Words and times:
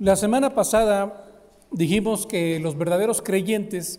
La 0.00 0.14
semana 0.14 0.54
pasada 0.54 1.24
dijimos 1.72 2.24
que 2.24 2.60
los 2.60 2.78
verdaderos 2.78 3.20
creyentes 3.20 3.98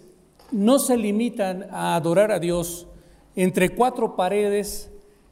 no 0.49 0.79
se 0.79 0.95
limitan 0.95 1.67
a 1.71 1.95
adorar 1.95 2.31
a 2.31 2.39
Dios 2.39 2.87
entre 3.35 3.75
cuatro 3.75 4.15
paredes 4.15 4.89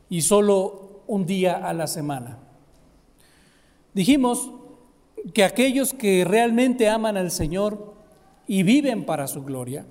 y 0.09 0.23
solo 0.23 1.03
un 1.07 1.25
día 1.25 1.53
a 1.55 1.73
la 1.73 1.87
semana. 1.87 2.39
Dijimos 3.93 4.51
que 5.33 5.45
aquellos 5.45 5.93
que 5.93 6.25
realmente 6.25 6.89
aman 6.89 7.15
al 7.15 7.31
Señor 7.31 7.93
y 8.45 8.63
viven 8.63 9.05
para 9.05 9.27
su 9.27 9.45
gloria, 9.45 9.85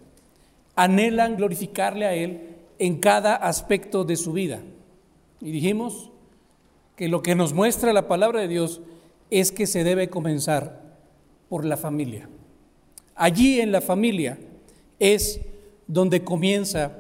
anhelan 0.74 1.36
glorificarle 1.36 2.04
a 2.04 2.12
Él 2.12 2.56
en 2.79 3.00
cada 3.00 3.34
aspecto 3.34 4.04
de 4.04 4.16
su 4.16 4.34
vida. 4.34 4.61
Y 5.40 5.52
dijimos 5.52 6.11
que 6.96 7.08
lo 7.08 7.22
que 7.22 7.34
nos 7.34 7.54
muestra 7.54 7.95
la 7.95 8.08
palabra 8.08 8.43
de 8.43 8.48
Dios 8.48 8.82
es 8.82 8.95
que 9.30 9.66
se 9.66 9.84
debe 9.84 10.08
comenzar 10.08 10.82
por 11.48 11.64
la 11.64 11.76
familia. 11.76 12.29
Allí 13.14 13.61
en 13.61 13.72
la 13.72 13.80
familia 13.80 14.39
es 14.99 15.40
donde 15.86 16.25
comienza 16.25 16.93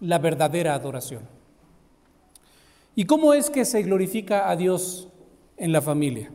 la 0.00 0.18
verdadera 0.18 0.74
adoración. 0.74 1.22
¿Y 2.96 3.04
cómo 3.04 3.34
es 3.34 3.50
que 3.50 3.64
se 3.64 3.82
glorifica 3.82 4.50
a 4.50 4.56
Dios 4.56 5.08
en 5.56 5.72
la 5.72 5.80
familia? 5.80 6.30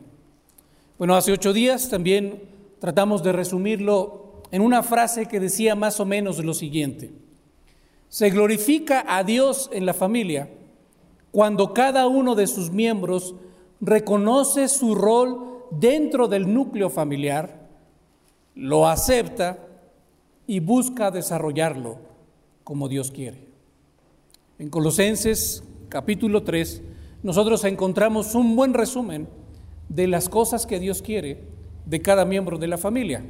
Bueno, 0.98 1.14
hace 1.14 1.32
ocho 1.32 1.52
días 1.52 1.90
también 1.90 2.42
tratamos 2.80 3.22
de 3.22 3.32
resumirlo 3.32 4.42
en 4.50 4.62
una 4.62 4.82
frase 4.82 5.26
que 5.26 5.40
decía 5.40 5.74
más 5.74 6.00
o 6.00 6.06
menos 6.06 6.42
lo 6.42 6.54
siguiente. 6.54 7.12
Se 8.08 8.30
glorifica 8.30 9.04
a 9.06 9.24
Dios 9.24 9.68
en 9.72 9.84
la 9.84 9.92
familia 9.92 10.48
cuando 11.32 11.74
cada 11.74 12.06
uno 12.06 12.34
de 12.34 12.46
sus 12.46 12.70
miembros 12.70 13.34
reconoce 13.86 14.66
su 14.66 14.96
rol 14.96 15.64
dentro 15.70 16.26
del 16.26 16.52
núcleo 16.52 16.90
familiar, 16.90 17.68
lo 18.56 18.88
acepta 18.88 19.58
y 20.46 20.58
busca 20.58 21.12
desarrollarlo 21.12 21.98
como 22.64 22.88
Dios 22.88 23.12
quiere. 23.12 23.46
En 24.58 24.70
Colosenses 24.70 25.62
capítulo 25.88 26.42
3, 26.42 26.82
nosotros 27.22 27.62
encontramos 27.62 28.34
un 28.34 28.56
buen 28.56 28.74
resumen 28.74 29.28
de 29.88 30.08
las 30.08 30.28
cosas 30.28 30.66
que 30.66 30.80
Dios 30.80 31.00
quiere 31.00 31.44
de 31.84 32.02
cada 32.02 32.24
miembro 32.24 32.58
de 32.58 32.66
la 32.66 32.78
familia. 32.78 33.24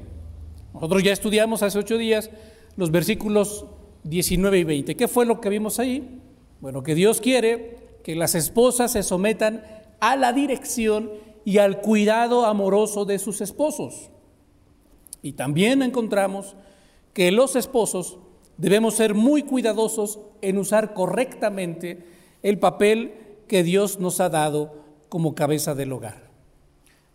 Nosotros 0.73 1.03
ya 1.03 1.13
estudiamos 1.13 1.63
hace 1.63 1.79
ocho 1.79 1.99
días 1.99 2.31
los 2.77 2.91
versículos 2.91 3.67
19 4.05 4.59
y 4.59 4.65
20. 4.65 4.97
¿Qué 4.97 5.07
fue 5.07 5.27
lo 5.27 5.39
que 5.39 5.51
vimos 5.51 5.79
ahí? 5.79 6.23
Bueno, 6.63 6.83
que 6.83 6.95
Dios 6.95 7.21
quiere 7.21 7.77
que 8.03 8.15
las 8.15 8.35
esposas 8.35 8.93
se 8.93 9.03
sometan 9.03 9.63
a 10.01 10.17
la 10.17 10.33
dirección 10.33 11.11
y 11.45 11.59
al 11.59 11.81
cuidado 11.81 12.45
amoroso 12.47 13.05
de 13.05 13.19
sus 13.19 13.41
esposos. 13.41 14.11
Y 15.23 15.33
también 15.33 15.83
encontramos 15.83 16.57
que 17.13 17.31
los 17.33 17.57
esposos 17.57 18.19
debemos 18.59 18.95
ser 18.95 19.15
muy 19.15 19.43
cuidadosos 19.43 20.21
en 20.43 20.59
usar 20.59 20.95
correctamente 20.95 22.07
el 22.43 22.59
papel 22.59 23.15
que 23.49 23.63
Dios 23.63 24.01
nos 24.01 24.21
ha 24.21 24.29
dado 24.29 24.85
como 25.09 25.35
cabeza 25.35 25.75
del 25.75 25.93
hogar. 25.93 26.31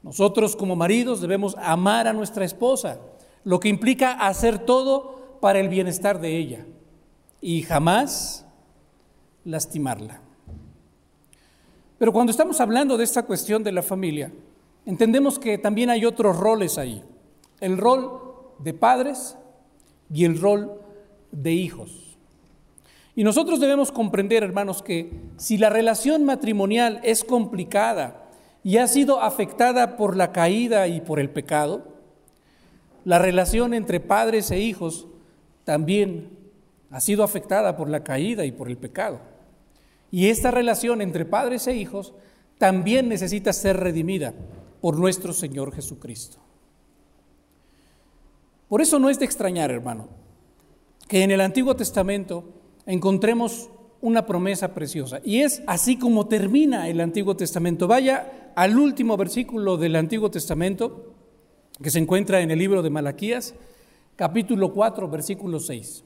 Nosotros 0.04 0.56
como 0.56 0.76
maridos 0.76 1.22
debemos 1.22 1.56
amar 1.58 2.08
a 2.08 2.14
nuestra 2.14 2.46
esposa, 2.46 3.00
lo 3.44 3.60
que 3.60 3.70
implica 3.70 4.14
hacer 4.14 4.60
todo 4.60 5.38
para 5.42 5.60
el 5.60 5.70
bienestar 5.70 6.20
de 6.20 6.38
ella 6.38 6.66
y 7.42 7.64
jamás 7.64 8.46
lastimarla. 9.44 10.21
Pero 12.02 12.14
cuando 12.14 12.32
estamos 12.32 12.60
hablando 12.60 12.98
de 12.98 13.04
esta 13.04 13.22
cuestión 13.22 13.64
de 13.64 13.72
la 13.72 13.84
familia, 13.84 14.32
entendemos 14.88 15.38
que 15.38 15.60
también 15.60 15.92
hay 15.92 16.04
otros 16.04 16.36
roles 16.36 16.80
ahí. 16.80 17.04
El 17.60 17.78
rol 17.78 18.20
de 18.58 18.74
padres 18.74 19.38
y 20.12 20.26
el 20.26 20.42
rol 20.42 20.82
de 21.32 21.52
hijos. 21.52 22.18
Y 23.16 23.24
nosotros 23.24 23.60
debemos 23.60 23.92
comprender, 23.92 24.42
hermanos, 24.42 24.82
que 24.82 25.12
si 25.38 25.60
la 25.60 25.70
relación 25.70 26.26
matrimonial 26.26 27.02
es 27.04 27.24
complicada 27.24 28.32
y 28.64 28.78
ha 28.78 28.88
sido 28.88 29.22
afectada 29.22 29.96
por 29.96 30.18
la 30.18 30.32
caída 30.32 30.88
y 30.88 31.02
por 31.02 31.20
el 31.20 31.30
pecado, 31.30 31.84
la 33.06 33.20
relación 33.20 33.76
entre 33.76 34.00
padres 34.00 34.50
e 34.50 34.60
hijos 34.60 35.06
también 35.66 36.32
ha 36.90 37.00
sido 37.00 37.24
afectada 37.24 37.78
por 37.78 37.92
la 37.92 38.04
caída 38.04 38.44
y 38.44 38.52
por 38.52 38.70
el 38.70 38.78
pecado. 38.78 39.31
Y 40.12 40.28
esta 40.28 40.52
relación 40.52 41.02
entre 41.02 41.26
padres 41.26 41.66
e 41.68 41.76
hijos 41.76 42.14
también 42.58 43.10
necesita 43.10 43.54
ser 43.54 43.78
redimida 43.78 44.34
por 44.82 44.98
nuestro 44.98 45.34
Señor 45.34 45.74
Jesucristo. 45.74 46.38
Por 48.68 48.82
eso 48.82 49.00
no 49.00 49.10
es 49.10 49.20
de 49.20 49.26
extrañar, 49.26 49.72
hermano, 49.72 50.10
que 51.08 51.24
en 51.24 51.32
el 51.32 51.42
Antiguo 51.42 51.76
Testamento 51.76 52.44
encontremos 52.86 53.70
una 54.02 54.26
promesa 54.26 54.74
preciosa. 54.74 55.22
Y 55.24 55.42
es 55.42 55.62
así 55.68 55.98
como 55.98 56.28
termina 56.28 56.90
el 56.90 57.02
Antiguo 57.02 57.36
Testamento. 57.36 57.88
Vaya 57.88 58.52
al 58.56 58.78
último 58.78 59.18
versículo 59.18 59.78
del 59.78 59.96
Antiguo 59.96 60.32
Testamento, 60.32 61.14
que 61.82 61.90
se 61.90 62.00
encuentra 62.00 62.42
en 62.42 62.52
el 62.52 62.60
libro 62.60 62.82
de 62.82 62.90
Malaquías, 62.90 63.56
capítulo 64.16 64.74
4, 64.74 65.10
versículo 65.10 65.60
6. 65.60 66.04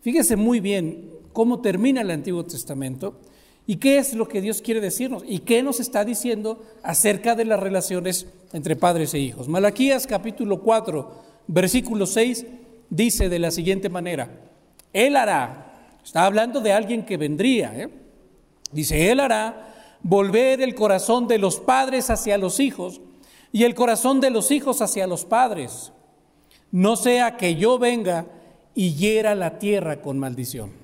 Fíjese 0.00 0.36
muy 0.36 0.60
bien 0.60 1.13
cómo 1.34 1.60
termina 1.60 2.00
el 2.00 2.10
Antiguo 2.10 2.44
Testamento 2.44 3.20
y 3.66 3.76
qué 3.76 3.98
es 3.98 4.14
lo 4.14 4.28
que 4.28 4.40
Dios 4.40 4.62
quiere 4.62 4.80
decirnos 4.80 5.22
y 5.26 5.40
qué 5.40 5.62
nos 5.62 5.80
está 5.80 6.04
diciendo 6.04 6.62
acerca 6.82 7.34
de 7.34 7.44
las 7.44 7.60
relaciones 7.60 8.26
entre 8.54 8.76
padres 8.76 9.12
e 9.12 9.18
hijos. 9.18 9.48
Malaquías 9.48 10.06
capítulo 10.06 10.60
4, 10.60 11.12
versículo 11.48 12.06
6 12.06 12.46
dice 12.88 13.28
de 13.28 13.38
la 13.38 13.50
siguiente 13.50 13.88
manera, 13.88 14.30
Él 14.92 15.16
hará, 15.16 15.98
está 16.04 16.24
hablando 16.24 16.60
de 16.60 16.72
alguien 16.72 17.04
que 17.04 17.16
vendría, 17.16 17.74
¿eh? 17.74 17.90
dice, 18.70 19.10
Él 19.10 19.18
hará 19.18 19.74
volver 20.02 20.62
el 20.62 20.74
corazón 20.74 21.26
de 21.26 21.38
los 21.38 21.58
padres 21.58 22.10
hacia 22.10 22.38
los 22.38 22.60
hijos 22.60 23.00
y 23.50 23.64
el 23.64 23.74
corazón 23.74 24.20
de 24.20 24.30
los 24.30 24.52
hijos 24.52 24.82
hacia 24.82 25.08
los 25.08 25.24
padres, 25.24 25.92
no 26.70 26.94
sea 26.94 27.36
que 27.36 27.56
yo 27.56 27.78
venga 27.78 28.26
y 28.74 28.94
hiera 28.94 29.34
la 29.34 29.58
tierra 29.58 30.00
con 30.00 30.18
maldición. 30.18 30.83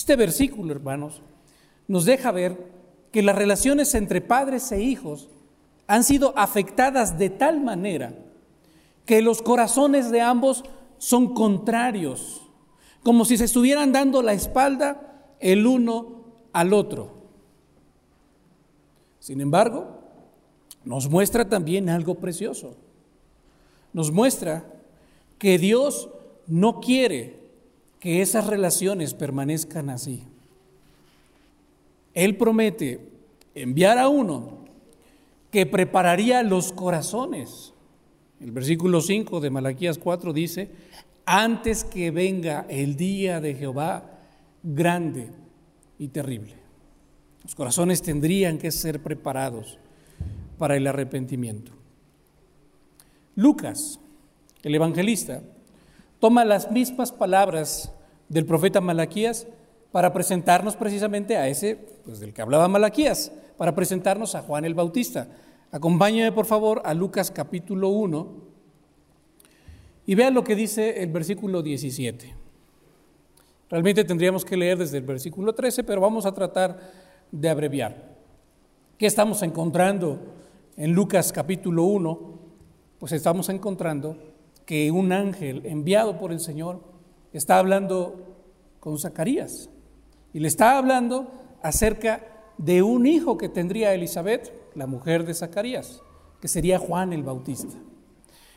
Este 0.00 0.16
versículo, 0.16 0.72
hermanos, 0.72 1.20
nos 1.86 2.06
deja 2.06 2.32
ver 2.32 2.56
que 3.12 3.22
las 3.22 3.36
relaciones 3.36 3.94
entre 3.94 4.22
padres 4.22 4.72
e 4.72 4.80
hijos 4.80 5.28
han 5.86 6.04
sido 6.04 6.32
afectadas 6.38 7.18
de 7.18 7.28
tal 7.28 7.60
manera 7.60 8.14
que 9.04 9.20
los 9.20 9.42
corazones 9.42 10.10
de 10.10 10.22
ambos 10.22 10.64
son 10.96 11.34
contrarios, 11.34 12.40
como 13.02 13.26
si 13.26 13.36
se 13.36 13.44
estuvieran 13.44 13.92
dando 13.92 14.22
la 14.22 14.32
espalda 14.32 15.34
el 15.38 15.66
uno 15.66 16.24
al 16.54 16.72
otro. 16.72 17.12
Sin 19.18 19.42
embargo, 19.42 20.00
nos 20.82 21.10
muestra 21.10 21.46
también 21.46 21.90
algo 21.90 22.14
precioso. 22.14 22.74
Nos 23.92 24.10
muestra 24.10 24.64
que 25.38 25.58
Dios 25.58 26.08
no 26.46 26.80
quiere 26.80 27.39
que 28.00 28.22
esas 28.22 28.46
relaciones 28.46 29.14
permanezcan 29.14 29.90
así. 29.90 30.24
Él 32.14 32.36
promete 32.36 33.08
enviar 33.54 33.98
a 33.98 34.08
uno 34.08 34.64
que 35.50 35.66
prepararía 35.66 36.42
los 36.42 36.72
corazones. 36.72 37.74
El 38.40 38.52
versículo 38.52 39.00
5 39.00 39.40
de 39.40 39.50
Malaquías 39.50 39.98
4 39.98 40.32
dice, 40.32 40.70
antes 41.26 41.84
que 41.84 42.10
venga 42.10 42.66
el 42.68 42.96
día 42.96 43.40
de 43.40 43.54
Jehová 43.54 44.18
grande 44.62 45.30
y 45.98 46.08
terrible. 46.08 46.54
Los 47.42 47.54
corazones 47.54 48.02
tendrían 48.02 48.58
que 48.58 48.70
ser 48.70 49.02
preparados 49.02 49.78
para 50.58 50.76
el 50.76 50.86
arrepentimiento. 50.86 51.72
Lucas, 53.34 54.00
el 54.62 54.74
evangelista, 54.74 55.42
toma 56.18 56.44
las 56.44 56.70
mismas 56.70 57.12
palabras 57.12 57.92
del 58.30 58.46
profeta 58.46 58.80
Malaquías 58.80 59.46
para 59.92 60.12
presentarnos 60.12 60.76
precisamente 60.76 61.36
a 61.36 61.48
ese, 61.48 61.76
pues 62.04 62.20
del 62.20 62.32
que 62.32 62.40
hablaba 62.40 62.68
Malaquías, 62.68 63.32
para 63.58 63.74
presentarnos 63.74 64.34
a 64.34 64.42
Juan 64.42 64.64
el 64.64 64.74
Bautista. 64.74 65.28
Acompáñeme 65.72 66.32
por 66.32 66.46
favor 66.46 66.80
a 66.84 66.94
Lucas 66.94 67.30
capítulo 67.30 67.88
1 67.88 68.28
y 70.06 70.14
vean 70.14 70.32
lo 70.32 70.44
que 70.44 70.54
dice 70.54 71.02
el 71.02 71.10
versículo 71.10 71.60
17. 71.60 72.34
Realmente 73.68 74.04
tendríamos 74.04 74.44
que 74.44 74.56
leer 74.56 74.78
desde 74.78 74.98
el 74.98 75.04
versículo 75.04 75.52
13, 75.52 75.84
pero 75.84 76.00
vamos 76.00 76.24
a 76.24 76.32
tratar 76.32 76.78
de 77.30 77.48
abreviar. 77.48 78.16
¿Qué 78.96 79.06
estamos 79.06 79.42
encontrando 79.42 80.20
en 80.76 80.92
Lucas 80.92 81.32
capítulo 81.32 81.84
1? 81.84 82.38
Pues 82.98 83.12
estamos 83.12 83.48
encontrando 83.48 84.16
que 84.66 84.90
un 84.92 85.10
ángel 85.12 85.62
enviado 85.64 86.16
por 86.16 86.30
el 86.32 86.38
Señor 86.38 86.89
está 87.32 87.58
hablando 87.58 88.36
con 88.80 88.98
Zacarías 88.98 89.70
y 90.32 90.40
le 90.40 90.48
está 90.48 90.78
hablando 90.78 91.32
acerca 91.62 92.26
de 92.58 92.82
un 92.82 93.06
hijo 93.06 93.38
que 93.38 93.48
tendría 93.48 93.94
Elizabeth, 93.94 94.52
la 94.74 94.86
mujer 94.86 95.24
de 95.24 95.34
Zacarías. 95.34 96.02
que 96.40 96.48
sería 96.48 96.78
Juan 96.78 97.12
el 97.12 97.22
Bautista. 97.22 97.76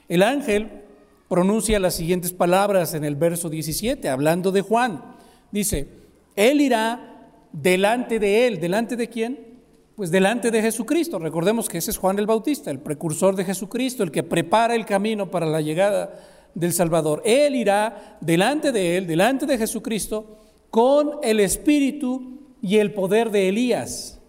El 0.08 0.24
ángel 0.24 0.84
pronuncia 1.28 1.80
las 1.80 1.96
siguientes 1.96 2.32
palabras 2.32 2.94
en 2.94 3.04
el 3.04 3.18
verso 3.18 3.50
17, 3.50 4.08
hablando 4.08 4.54
de 4.54 4.62
Juan. 4.62 5.04
Dice, 5.52 5.90
Él 6.38 6.62
irá 6.62 7.14
delante 7.52 8.20
de 8.20 8.48
Él. 8.48 8.60
¿Delante 8.60 8.96
de 8.96 9.10
quién? 9.10 9.60
Pues 9.96 10.12
delante 10.12 10.52
de 10.52 10.62
Jesucristo. 10.62 11.20
Recordemos 11.20 11.68
que 11.68 11.78
ese 11.78 11.92
es 11.92 11.98
Juan 11.98 12.20
el 12.20 12.26
Bautista, 12.26 12.72
el 12.72 12.80
precursor 12.80 13.36
de 13.36 13.46
Jesucristo, 13.46 14.04
el 14.04 14.12
que 14.12 14.24
prepara 14.24 14.76
el 14.76 14.86
camino 14.86 15.30
para 15.30 15.46
la 15.46 15.60
llegada 15.60 16.14
del 16.56 16.74
Salvador. 16.74 17.22
Él 17.26 17.56
irá 17.56 18.18
delante 18.22 18.72
de 18.72 18.98
Él, 18.98 19.08
delante 19.08 19.46
de 19.46 19.58
Jesucristo, 19.58 20.38
con 20.70 21.20
el 21.22 21.40
espíritu 21.40 22.40
y 22.62 22.78
el 22.78 22.94
poder 22.94 23.32
de 23.32 23.50
Elías. 23.50 24.20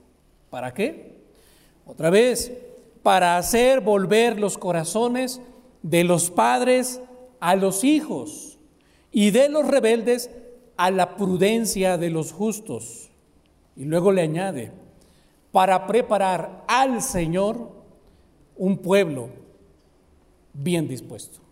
¿Para 0.50 0.72
qué? 0.74 1.14
Otra 1.86 2.10
vez, 2.10 2.52
para 3.02 3.36
hacer 3.36 3.80
volver 3.80 4.38
los 4.38 4.58
corazones 4.58 5.40
de 5.82 6.04
los 6.04 6.30
padres 6.30 7.00
a 7.40 7.56
los 7.56 7.84
hijos 7.84 8.58
y 9.12 9.30
de 9.30 9.48
los 9.48 9.66
rebeldes 9.66 10.30
a 10.76 10.90
la 10.90 11.16
prudencia 11.16 11.98
de 11.98 12.10
los 12.10 12.32
justos. 12.32 13.10
Y 13.76 13.84
luego 13.84 14.12
le 14.12 14.22
añade, 14.22 14.72
para 15.52 15.86
preparar 15.86 16.64
al 16.66 17.02
Señor 17.02 17.70
un 18.56 18.78
pueblo 18.78 19.28
bien 20.52 20.88
dispuesto. 20.88 21.43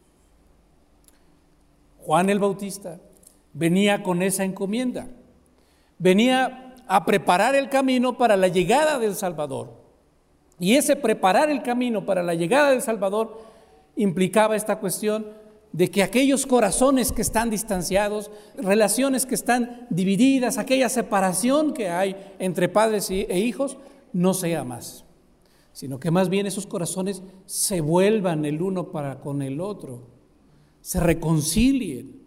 Juan 2.04 2.30
el 2.30 2.38
Bautista 2.38 3.00
venía 3.52 4.02
con 4.02 4.22
esa 4.22 4.44
encomienda, 4.44 5.08
venía 5.98 6.74
a 6.86 7.04
preparar 7.04 7.54
el 7.54 7.68
camino 7.68 8.18
para 8.18 8.36
la 8.36 8.48
llegada 8.48 8.98
del 8.98 9.14
Salvador. 9.14 9.80
Y 10.58 10.76
ese 10.76 10.96
preparar 10.96 11.50
el 11.50 11.62
camino 11.62 12.04
para 12.04 12.22
la 12.22 12.34
llegada 12.34 12.70
del 12.70 12.82
Salvador 12.82 13.40
implicaba 13.96 14.56
esta 14.56 14.78
cuestión 14.78 15.26
de 15.72 15.90
que 15.90 16.02
aquellos 16.02 16.46
corazones 16.46 17.12
que 17.12 17.22
están 17.22 17.50
distanciados, 17.50 18.30
relaciones 18.56 19.24
que 19.24 19.34
están 19.34 19.86
divididas, 19.90 20.58
aquella 20.58 20.88
separación 20.88 21.72
que 21.72 21.88
hay 21.88 22.14
entre 22.38 22.68
padres 22.68 23.10
e 23.10 23.38
hijos, 23.38 23.78
no 24.12 24.34
sea 24.34 24.64
más, 24.64 25.04
sino 25.72 25.98
que 25.98 26.10
más 26.10 26.28
bien 26.28 26.46
esos 26.46 26.66
corazones 26.66 27.22
se 27.46 27.80
vuelvan 27.80 28.44
el 28.44 28.60
uno 28.60 28.92
para 28.92 29.20
con 29.20 29.40
el 29.40 29.60
otro, 29.60 30.11
se 30.82 31.00
reconcilien, 31.00 32.20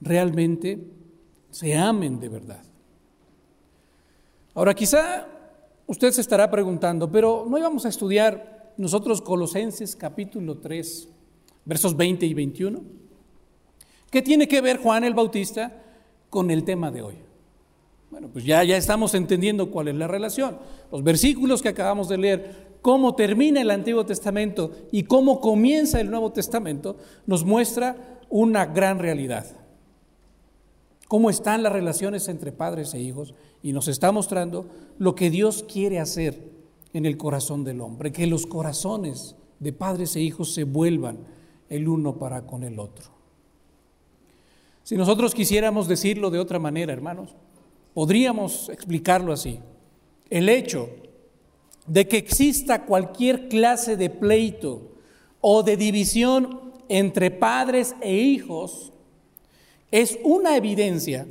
realmente 0.00 0.80
se 1.50 1.76
amen 1.76 2.18
de 2.18 2.28
verdad. 2.28 2.62
Ahora 4.54 4.74
quizá 4.74 5.28
usted 5.86 6.10
se 6.10 6.22
estará 6.22 6.50
preguntando, 6.50 7.12
pero 7.12 7.46
no 7.48 7.56
íbamos 7.58 7.84
a 7.84 7.90
estudiar 7.90 8.72
nosotros 8.76 9.20
Colosenses 9.20 9.94
capítulo 9.94 10.58
3, 10.58 11.08
versos 11.64 11.96
20 11.96 12.26
y 12.26 12.34
21. 12.34 12.80
¿Qué 14.10 14.22
tiene 14.22 14.48
que 14.48 14.60
ver 14.60 14.78
Juan 14.78 15.04
el 15.04 15.14
Bautista 15.14 15.82
con 16.30 16.50
el 16.50 16.64
tema 16.64 16.90
de 16.90 17.02
hoy? 17.02 17.14
Bueno, 18.10 18.28
pues 18.32 18.44
ya, 18.44 18.64
ya 18.64 18.76
estamos 18.76 19.14
entendiendo 19.14 19.70
cuál 19.70 19.88
es 19.88 19.94
la 19.94 20.08
relación. 20.08 20.58
Los 20.90 21.04
versículos 21.04 21.60
que 21.60 21.68
acabamos 21.68 22.08
de 22.08 22.16
leer, 22.16 22.67
cómo 22.88 23.14
termina 23.14 23.60
el 23.60 23.70
Antiguo 23.70 24.06
Testamento 24.06 24.72
y 24.90 25.02
cómo 25.02 25.42
comienza 25.42 26.00
el 26.00 26.10
Nuevo 26.10 26.32
Testamento, 26.32 26.96
nos 27.26 27.44
muestra 27.44 28.22
una 28.30 28.64
gran 28.64 28.98
realidad. 28.98 29.44
Cómo 31.06 31.28
están 31.28 31.62
las 31.62 31.74
relaciones 31.74 32.28
entre 32.28 32.50
padres 32.50 32.94
e 32.94 32.98
hijos 32.98 33.34
y 33.62 33.74
nos 33.74 33.88
está 33.88 34.10
mostrando 34.10 34.64
lo 34.96 35.14
que 35.14 35.28
Dios 35.28 35.66
quiere 35.70 35.98
hacer 35.98 36.50
en 36.94 37.04
el 37.04 37.18
corazón 37.18 37.62
del 37.62 37.82
hombre, 37.82 38.10
que 38.10 38.26
los 38.26 38.46
corazones 38.46 39.36
de 39.60 39.74
padres 39.74 40.16
e 40.16 40.20
hijos 40.20 40.54
se 40.54 40.64
vuelvan 40.64 41.18
el 41.68 41.88
uno 41.88 42.16
para 42.16 42.46
con 42.46 42.64
el 42.64 42.78
otro. 42.78 43.10
Si 44.82 44.96
nosotros 44.96 45.34
quisiéramos 45.34 45.88
decirlo 45.88 46.30
de 46.30 46.38
otra 46.38 46.58
manera, 46.58 46.94
hermanos, 46.94 47.36
podríamos 47.92 48.70
explicarlo 48.70 49.34
así. 49.34 49.60
El 50.30 50.48
hecho 50.48 50.88
de 51.88 52.06
que 52.06 52.18
exista 52.18 52.84
cualquier 52.84 53.48
clase 53.48 53.96
de 53.96 54.10
pleito 54.10 54.92
o 55.40 55.62
de 55.62 55.76
división 55.76 56.72
entre 56.88 57.30
padres 57.30 57.94
e 58.00 58.14
hijos 58.14 58.92
es 59.90 60.18
una 60.22 60.56
evidencia 60.56 61.26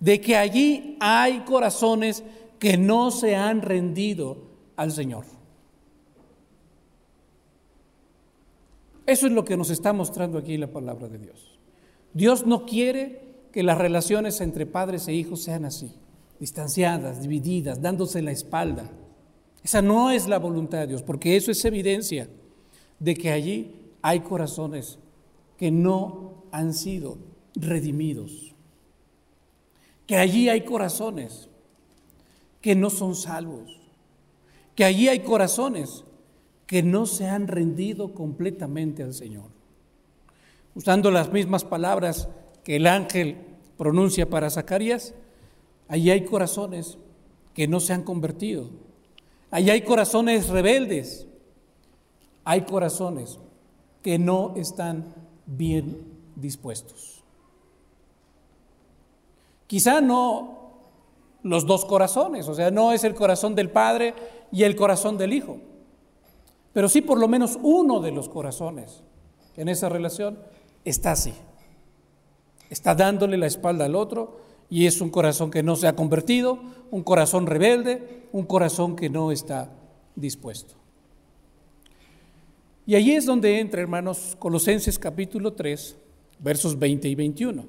de 0.00 0.20
que 0.20 0.36
allí 0.36 0.96
hay 1.00 1.40
corazones 1.40 2.22
que 2.58 2.76
no 2.76 3.10
se 3.10 3.34
han 3.34 3.62
rendido 3.62 4.38
al 4.76 4.92
Señor. 4.92 5.24
Eso 9.06 9.26
es 9.26 9.32
lo 9.32 9.44
que 9.44 9.56
nos 9.56 9.70
está 9.70 9.92
mostrando 9.92 10.38
aquí 10.38 10.56
la 10.56 10.66
palabra 10.66 11.08
de 11.08 11.18
Dios. 11.18 11.58
Dios 12.12 12.46
no 12.46 12.66
quiere 12.66 13.20
que 13.52 13.62
las 13.62 13.78
relaciones 13.78 14.40
entre 14.40 14.66
padres 14.66 15.06
e 15.08 15.14
hijos 15.14 15.42
sean 15.42 15.64
así, 15.64 15.92
distanciadas, 16.40 17.22
divididas, 17.22 17.80
dándose 17.80 18.20
la 18.20 18.32
espalda. 18.32 18.90
Esa 19.66 19.82
no 19.82 20.12
es 20.12 20.28
la 20.28 20.38
voluntad 20.38 20.78
de 20.78 20.86
Dios, 20.86 21.02
porque 21.02 21.34
eso 21.34 21.50
es 21.50 21.64
evidencia 21.64 22.28
de 23.00 23.14
que 23.16 23.32
allí 23.32 23.74
hay 24.00 24.20
corazones 24.20 25.00
que 25.58 25.72
no 25.72 26.44
han 26.52 26.72
sido 26.72 27.18
redimidos, 27.56 28.54
que 30.06 30.18
allí 30.18 30.48
hay 30.48 30.60
corazones 30.60 31.48
que 32.60 32.76
no 32.76 32.90
son 32.90 33.16
salvos, 33.16 33.80
que 34.76 34.84
allí 34.84 35.08
hay 35.08 35.24
corazones 35.24 36.04
que 36.68 36.84
no 36.84 37.04
se 37.04 37.26
han 37.26 37.48
rendido 37.48 38.14
completamente 38.14 39.02
al 39.02 39.14
Señor. 39.14 39.50
Usando 40.76 41.10
las 41.10 41.32
mismas 41.32 41.64
palabras 41.64 42.28
que 42.62 42.76
el 42.76 42.86
ángel 42.86 43.38
pronuncia 43.76 44.30
para 44.30 44.48
Zacarías, 44.48 45.12
allí 45.88 46.12
hay 46.12 46.24
corazones 46.24 46.98
que 47.52 47.66
no 47.66 47.80
se 47.80 47.94
han 47.94 48.04
convertido, 48.04 48.85
allí 49.50 49.70
hay 49.70 49.82
corazones 49.82 50.48
rebeldes, 50.48 51.26
hay 52.44 52.62
corazones 52.62 53.38
que 54.02 54.18
no 54.18 54.54
están 54.56 55.14
bien 55.46 56.02
dispuestos. 56.36 57.22
Quizá 59.66 60.00
no 60.00 60.56
los 61.42 61.66
dos 61.66 61.84
corazones, 61.84 62.48
o 62.48 62.54
sea, 62.54 62.70
no 62.70 62.92
es 62.92 63.04
el 63.04 63.14
corazón 63.14 63.54
del 63.54 63.70
Padre 63.70 64.14
y 64.52 64.62
el 64.62 64.76
corazón 64.76 65.18
del 65.18 65.32
Hijo 65.32 65.58
pero 66.76 66.90
sí 66.90 67.00
por 67.00 67.18
lo 67.18 67.26
menos 67.26 67.58
uno 67.62 68.00
de 68.00 68.12
los 68.12 68.28
corazones 68.28 69.02
en 69.56 69.70
esa 69.70 69.88
relación 69.88 70.38
está 70.84 71.12
así. 71.12 71.32
Está 72.68 72.94
dándole 72.94 73.38
la 73.38 73.46
espalda 73.46 73.86
al 73.86 73.94
otro 73.94 74.36
y 74.68 74.86
es 74.86 75.00
un 75.00 75.10
corazón 75.10 75.50
que 75.50 75.62
no 75.62 75.76
se 75.76 75.86
ha 75.86 75.96
convertido, 75.96 76.58
un 76.90 77.02
corazón 77.02 77.46
rebelde, 77.46 78.26
un 78.32 78.44
corazón 78.44 78.96
que 78.96 79.08
no 79.08 79.32
está 79.32 79.70
dispuesto. 80.14 80.74
Y 82.86 82.94
allí 82.94 83.12
es 83.12 83.26
donde 83.26 83.58
entra, 83.58 83.80
hermanos, 83.80 84.36
Colosenses 84.38 84.98
capítulo 84.98 85.52
3, 85.52 85.96
versos 86.38 86.78
20 86.78 87.08
y 87.08 87.14
21. 87.14 87.64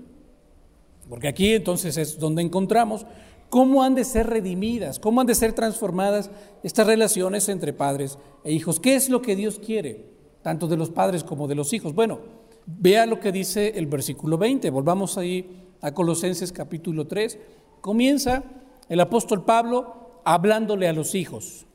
Porque 1.10 1.28
aquí 1.28 1.54
entonces 1.54 1.98
es 1.98 2.20
donde 2.20 2.42
encontramos 2.42 3.06
¿Cómo 3.50 3.84
han 3.84 3.96
de 3.96 4.04
ser 4.04 4.28
redimidas? 4.28 5.00
¿Cómo 5.00 5.22
han 5.22 5.28
de 5.28 5.36
ser 5.36 5.54
transformadas 5.54 6.30
estas 6.64 6.86
relaciones 6.86 7.48
entre 7.48 7.72
padres 7.72 8.18
e 8.44 8.52
hijos? 8.52 8.80
¿Qué 8.80 8.96
es 8.96 9.10
lo 9.10 9.22
que 9.22 9.36
Dios 9.38 9.60
quiere, 9.60 10.06
tanto 10.42 10.68
de 10.68 10.76
los 10.76 10.90
padres 10.90 11.24
como 11.24 11.48
de 11.48 11.56
los 11.56 11.72
hijos? 11.72 11.94
Bueno, 11.94 12.20
vea 12.66 13.06
lo 13.06 13.22
que 13.22 13.32
dice 13.32 13.74
el 13.76 13.86
versículo 13.86 14.38
20. 14.38 14.70
Volvamos 14.70 15.18
ahí 15.18 15.67
a 15.88 15.94
Colosenses 15.94 16.52
capítulo 16.52 17.08
3. 17.08 17.40
Comienza 17.82 18.44
el 18.90 19.00
apóstol 19.00 19.44
Pablo 19.44 20.22
hablándole 20.24 20.88
a 20.88 20.94
los 20.94 21.16
hijos. 21.16 21.66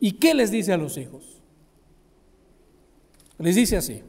¿Y 0.00 0.12
qué 0.12 0.34
les 0.34 0.50
dice 0.50 0.72
a 0.72 0.76
los 0.76 0.96
hijos? 0.96 1.42
Les 3.38 3.54
dice 3.54 3.76
así, 3.76 4.02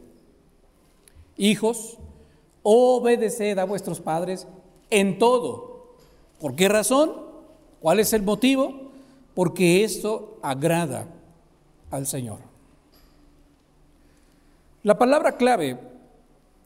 hijos, 1.37 1.97
obedeced 2.63 3.57
a 3.59 3.65
vuestros 3.65 3.99
padres 3.99 4.47
en 4.89 5.19
todo 5.19 5.69
¿Por 6.39 6.55
qué 6.55 6.69
razón? 6.69 7.11
¿Cuál 7.81 7.99
es 7.99 8.13
el 8.13 8.23
motivo? 8.23 8.91
Porque 9.35 9.83
esto 9.83 10.39
agrada 10.41 11.07
al 11.91 12.07
Señor. 12.07 12.39
La 14.83 14.97
palabra 14.97 15.35
clave 15.35 15.77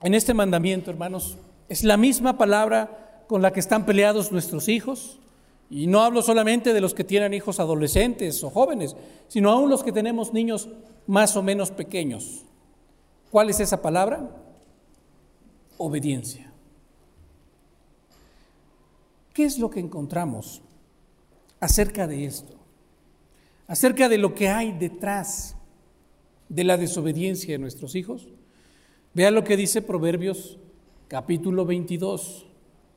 en 0.04 0.14
este 0.14 0.34
mandamiento, 0.34 0.92
hermanos, 0.92 1.38
es 1.74 1.84
la 1.84 1.98
misma 1.98 2.38
palabra 2.38 3.26
con 3.28 3.42
la 3.42 3.52
que 3.52 3.60
están 3.60 3.84
peleados 3.84 4.32
nuestros 4.32 4.68
hijos. 4.68 5.20
Y 5.72 5.88
no 5.88 6.02
hablo 6.02 6.22
solamente 6.22 6.72
de 6.72 6.82
los 6.82 6.94
que 6.94 7.04
tienen 7.04 7.34
hijos 7.34 7.60
adolescentes 7.60 8.44
o 8.44 8.52
jóvenes, 8.52 8.96
sino 9.28 9.50
aún 9.50 9.72
los 9.72 9.84
que 9.84 9.92
tenemos 9.92 10.34
niños 10.34 10.70
más 11.08 11.36
o 11.36 11.42
menos 11.42 11.72
pequeños. 11.72 12.44
¿Cuál 13.32 13.50
es 13.50 13.60
esa 13.60 13.82
palabra? 13.82 14.30
Obediencia. 15.80 16.54
¿Qué 19.34 19.44
es 19.44 19.58
lo 19.58 19.72
que 19.72 19.80
encontramos 19.80 20.62
acerca 21.60 22.06
de 22.06 22.26
esto? 22.26 22.54
Acerca 23.66 24.10
de 24.10 24.20
lo 24.20 24.36
que 24.36 24.48
hay 24.48 24.74
detrás 24.74 25.56
de 26.50 26.66
la 26.66 26.78
desobediencia 26.78 27.56
de 27.56 27.58
nuestros 27.58 27.96
hijos? 27.96 28.28
Vea 29.16 29.32
lo 29.32 29.44
que 29.44 29.58
dice 29.58 29.82
Proverbios 29.82 30.60
capítulo 31.14 31.64
22, 31.64 32.44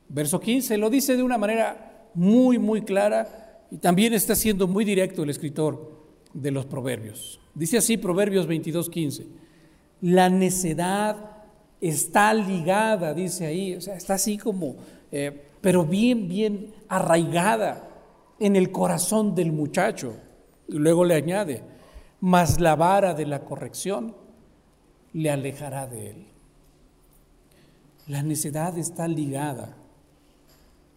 verso 0.09 0.41
15. 0.41 0.79
Lo 0.79 0.89
dice 0.89 1.19
de 1.19 1.23
una 1.23 1.37
manera 1.37 2.09
muy, 2.15 2.59
muy 2.59 2.81
clara 2.81 3.67
y 3.71 3.77
también 3.77 4.15
está 4.15 4.35
siendo 4.35 4.67
muy 4.67 4.87
directo 4.87 5.23
el 5.23 5.29
escritor 5.29 5.93
de 6.33 6.51
los 6.51 6.65
Proverbios. 6.65 7.39
Dice 7.55 7.77
así 7.77 7.99
Proverbios 7.99 8.47
22, 8.47 8.89
15. 8.89 9.27
La 10.01 10.31
necedad 10.31 11.45
está 11.79 12.33
ligada, 12.33 13.13
dice 13.13 13.45
ahí, 13.45 13.75
o 13.75 13.83
sea, 13.83 13.97
está 13.97 14.15
así 14.15 14.39
como, 14.39 14.77
eh, 15.13 15.49
pero 15.61 15.85
bien, 15.85 16.27
bien 16.27 16.73
arraigada 16.89 17.87
en 18.41 18.57
el 18.57 18.73
corazón 18.73 19.35
del 19.35 19.53
muchacho. 19.53 20.17
Y 20.69 20.79
luego 20.79 21.05
le 21.05 21.17
añade, 21.17 21.65
mas 22.21 22.63
la 22.63 22.77
vara 22.77 23.13
de 23.13 23.27
la 23.27 23.45
corrección 23.45 24.17
le 25.13 25.29
alejará 25.29 25.87
de 25.87 26.11
él. 26.13 26.36
La 28.07 28.23
necedad 28.23 28.77
está 28.79 29.09
ligada 29.09 29.77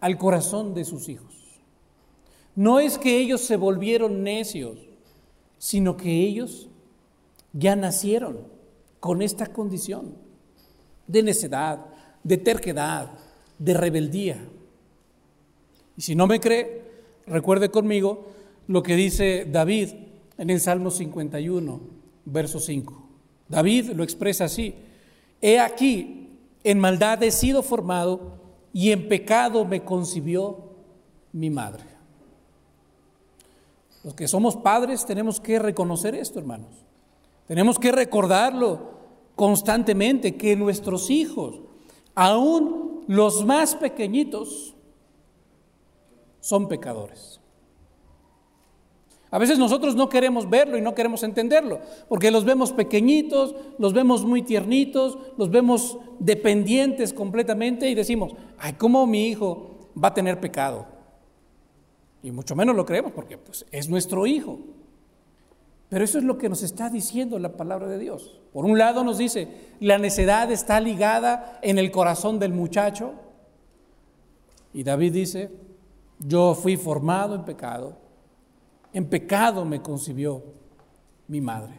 al 0.00 0.16
corazón 0.16 0.74
de 0.74 0.84
sus 0.84 1.08
hijos. 1.08 1.34
No 2.54 2.78
es 2.78 2.98
que 2.98 3.18
ellos 3.18 3.40
se 3.40 3.56
volvieron 3.56 4.22
necios, 4.22 4.78
sino 5.58 5.96
que 5.96 6.22
ellos 6.22 6.68
ya 7.52 7.76
nacieron 7.76 8.38
con 9.00 9.22
esta 9.22 9.46
condición 9.46 10.14
de 11.06 11.22
necedad, 11.22 11.86
de 12.22 12.36
terquedad, 12.36 13.10
de 13.58 13.74
rebeldía. 13.74 14.38
Y 15.96 16.02
si 16.02 16.14
no 16.14 16.26
me 16.26 16.40
cree, 16.40 16.82
recuerde 17.26 17.70
conmigo 17.70 18.26
lo 18.68 18.82
que 18.82 18.94
dice 18.94 19.46
David 19.50 19.90
en 20.38 20.50
el 20.50 20.60
Salmo 20.60 20.90
51, 20.90 21.80
verso 22.24 22.60
5. 22.60 23.08
David 23.48 23.90
lo 23.90 24.04
expresa 24.04 24.44
así, 24.44 24.74
he 25.40 25.58
aquí, 25.58 26.19
en 26.64 26.78
maldad 26.78 27.22
he 27.22 27.30
sido 27.30 27.62
formado 27.62 28.40
y 28.72 28.92
en 28.92 29.08
pecado 29.08 29.64
me 29.64 29.84
concibió 29.84 30.70
mi 31.32 31.50
madre. 31.50 31.84
Los 34.04 34.14
que 34.14 34.28
somos 34.28 34.56
padres 34.56 35.04
tenemos 35.04 35.40
que 35.40 35.58
reconocer 35.58 36.14
esto, 36.14 36.38
hermanos. 36.38 36.70
Tenemos 37.46 37.78
que 37.78 37.92
recordarlo 37.92 38.90
constantemente, 39.34 40.36
que 40.36 40.56
nuestros 40.56 41.10
hijos, 41.10 41.60
aún 42.14 43.04
los 43.06 43.44
más 43.44 43.74
pequeñitos, 43.74 44.74
son 46.40 46.68
pecadores. 46.68 47.39
A 49.30 49.38
veces 49.38 49.58
nosotros 49.58 49.94
no 49.94 50.08
queremos 50.08 50.50
verlo 50.50 50.76
y 50.76 50.80
no 50.80 50.94
queremos 50.94 51.22
entenderlo, 51.22 51.80
porque 52.08 52.32
los 52.32 52.44
vemos 52.44 52.72
pequeñitos, 52.72 53.54
los 53.78 53.92
vemos 53.92 54.24
muy 54.24 54.42
tiernitos, 54.42 55.18
los 55.38 55.50
vemos 55.50 55.98
dependientes 56.18 57.12
completamente 57.12 57.88
y 57.88 57.94
decimos, 57.94 58.32
ay, 58.58 58.72
¿cómo 58.72 59.06
mi 59.06 59.28
hijo 59.28 59.90
va 60.02 60.08
a 60.08 60.14
tener 60.14 60.40
pecado? 60.40 60.86
Y 62.24 62.32
mucho 62.32 62.56
menos 62.56 62.74
lo 62.74 62.84
creemos 62.84 63.12
porque 63.12 63.38
pues, 63.38 63.64
es 63.70 63.88
nuestro 63.88 64.26
hijo. 64.26 64.58
Pero 65.88 66.04
eso 66.04 66.18
es 66.18 66.24
lo 66.24 66.36
que 66.36 66.48
nos 66.48 66.62
está 66.62 66.90
diciendo 66.90 67.38
la 67.38 67.56
palabra 67.56 67.86
de 67.88 67.98
Dios. 67.98 68.40
Por 68.52 68.64
un 68.64 68.78
lado 68.78 69.04
nos 69.04 69.18
dice, 69.18 69.48
la 69.80 69.98
necedad 69.98 70.50
está 70.50 70.80
ligada 70.80 71.58
en 71.62 71.78
el 71.78 71.90
corazón 71.90 72.38
del 72.38 72.52
muchacho. 72.52 73.12
Y 74.72 74.82
David 74.82 75.12
dice, 75.12 75.50
yo 76.18 76.54
fui 76.54 76.76
formado 76.76 77.34
en 77.34 77.44
pecado 77.44 77.99
en 78.92 79.06
pecado 79.06 79.64
me 79.64 79.80
concibió 79.80 80.42
mi 81.28 81.40
madre. 81.40 81.74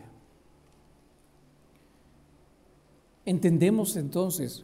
Entendemos 3.26 3.96
entonces 3.98 4.64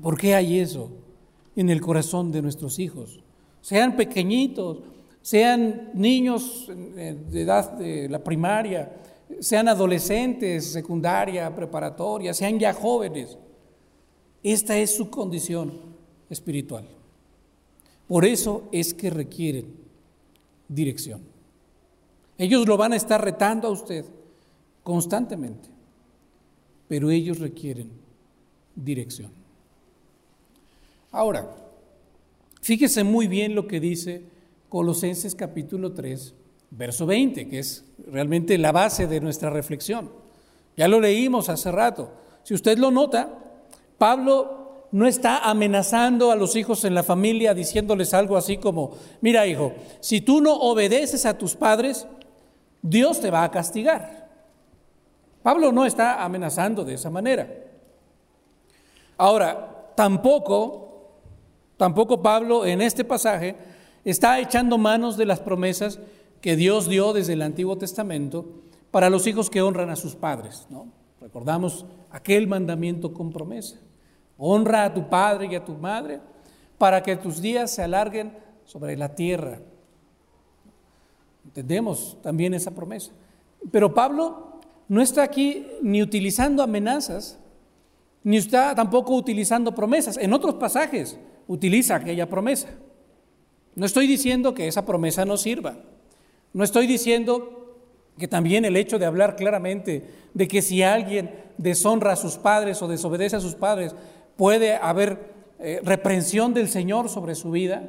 por 0.00 0.18
qué 0.18 0.34
hay 0.34 0.58
eso 0.58 0.90
en 1.56 1.70
el 1.70 1.80
corazón 1.80 2.30
de 2.30 2.42
nuestros 2.42 2.78
hijos. 2.78 3.20
Sean 3.60 3.96
pequeñitos, 3.96 4.78
sean 5.22 5.90
niños 5.94 6.66
de 6.68 7.42
edad 7.42 7.72
de 7.72 8.08
la 8.08 8.22
primaria, 8.22 8.96
sean 9.40 9.68
adolescentes, 9.68 10.72
secundaria, 10.72 11.54
preparatoria, 11.54 12.32
sean 12.34 12.58
ya 12.58 12.72
jóvenes. 12.72 13.36
Esta 14.42 14.78
es 14.78 14.94
su 14.94 15.10
condición 15.10 15.72
espiritual. 16.28 16.86
Por 18.08 18.24
eso 18.24 18.68
es 18.72 18.94
que 18.94 19.10
requieren 19.10 19.66
dirección. 20.68 21.29
Ellos 22.40 22.66
lo 22.66 22.78
van 22.78 22.94
a 22.94 22.96
estar 22.96 23.22
retando 23.22 23.68
a 23.68 23.70
usted 23.70 24.02
constantemente, 24.82 25.68
pero 26.88 27.10
ellos 27.10 27.38
requieren 27.38 27.90
dirección. 28.74 29.30
Ahora, 31.10 31.54
fíjese 32.62 33.04
muy 33.04 33.28
bien 33.28 33.54
lo 33.54 33.66
que 33.66 33.78
dice 33.78 34.22
Colosenses 34.70 35.34
capítulo 35.34 35.92
3, 35.92 36.32
verso 36.70 37.04
20, 37.04 37.46
que 37.46 37.58
es 37.58 37.84
realmente 38.10 38.56
la 38.56 38.72
base 38.72 39.06
de 39.06 39.20
nuestra 39.20 39.50
reflexión. 39.50 40.10
Ya 40.78 40.88
lo 40.88 40.98
leímos 40.98 41.50
hace 41.50 41.70
rato. 41.70 42.10
Si 42.42 42.54
usted 42.54 42.78
lo 42.78 42.90
nota, 42.90 43.38
Pablo 43.98 44.86
no 44.92 45.06
está 45.06 45.50
amenazando 45.50 46.30
a 46.30 46.36
los 46.36 46.56
hijos 46.56 46.86
en 46.86 46.94
la 46.94 47.02
familia 47.02 47.52
diciéndoles 47.52 48.14
algo 48.14 48.38
así 48.38 48.56
como, 48.56 48.92
mira 49.20 49.46
hijo, 49.46 49.74
si 50.00 50.22
tú 50.22 50.40
no 50.40 50.54
obedeces 50.54 51.26
a 51.26 51.36
tus 51.36 51.54
padres, 51.54 52.06
Dios 52.82 53.20
te 53.20 53.30
va 53.30 53.44
a 53.44 53.50
castigar. 53.50 54.28
Pablo 55.42 55.72
no 55.72 55.86
está 55.86 56.24
amenazando 56.24 56.84
de 56.84 56.94
esa 56.94 57.10
manera. 57.10 57.48
Ahora, 59.16 59.92
tampoco, 59.94 61.12
tampoco 61.76 62.22
Pablo 62.22 62.64
en 62.64 62.80
este 62.80 63.04
pasaje 63.04 63.56
está 64.04 64.38
echando 64.38 64.78
manos 64.78 65.16
de 65.16 65.26
las 65.26 65.40
promesas 65.40 65.98
que 66.40 66.56
Dios 66.56 66.88
dio 66.88 67.12
desde 67.12 67.34
el 67.34 67.42
Antiguo 67.42 67.76
Testamento 67.76 68.46
para 68.90 69.10
los 69.10 69.26
hijos 69.26 69.50
que 69.50 69.62
honran 69.62 69.90
a 69.90 69.96
sus 69.96 70.14
padres. 70.14 70.66
Recordamos 71.20 71.84
aquel 72.10 72.46
mandamiento 72.46 73.12
con 73.12 73.30
promesa. 73.30 73.76
Honra 74.38 74.84
a 74.84 74.94
tu 74.94 75.08
padre 75.08 75.48
y 75.50 75.54
a 75.54 75.64
tu 75.64 75.74
madre 75.74 76.20
para 76.78 77.02
que 77.02 77.16
tus 77.16 77.42
días 77.42 77.70
se 77.70 77.82
alarguen 77.82 78.32
sobre 78.64 78.96
la 78.96 79.14
tierra. 79.14 79.60
Entendemos 81.50 82.16
también 82.22 82.54
esa 82.54 82.70
promesa. 82.70 83.10
Pero 83.72 83.92
Pablo 83.92 84.60
no 84.86 85.02
está 85.02 85.24
aquí 85.24 85.66
ni 85.82 86.00
utilizando 86.00 86.62
amenazas, 86.62 87.40
ni 88.22 88.36
está 88.36 88.72
tampoco 88.76 89.16
utilizando 89.16 89.74
promesas. 89.74 90.16
En 90.16 90.32
otros 90.32 90.54
pasajes 90.54 91.18
utiliza 91.48 91.96
aquella 91.96 92.28
promesa. 92.28 92.68
No 93.74 93.84
estoy 93.84 94.06
diciendo 94.06 94.54
que 94.54 94.68
esa 94.68 94.86
promesa 94.86 95.24
no 95.24 95.36
sirva. 95.36 95.76
No 96.52 96.62
estoy 96.62 96.86
diciendo 96.86 97.76
que 98.16 98.28
también 98.28 98.64
el 98.64 98.76
hecho 98.76 99.00
de 99.00 99.06
hablar 99.06 99.34
claramente 99.34 100.04
de 100.32 100.46
que 100.46 100.62
si 100.62 100.84
alguien 100.84 101.34
deshonra 101.58 102.12
a 102.12 102.16
sus 102.16 102.36
padres 102.36 102.80
o 102.80 102.86
desobedece 102.86 103.34
a 103.34 103.40
sus 103.40 103.56
padres, 103.56 103.96
puede 104.36 104.76
haber 104.76 105.32
eh, 105.58 105.80
reprensión 105.82 106.54
del 106.54 106.68
Señor 106.68 107.08
sobre 107.08 107.34
su 107.34 107.50
vida. 107.50 107.88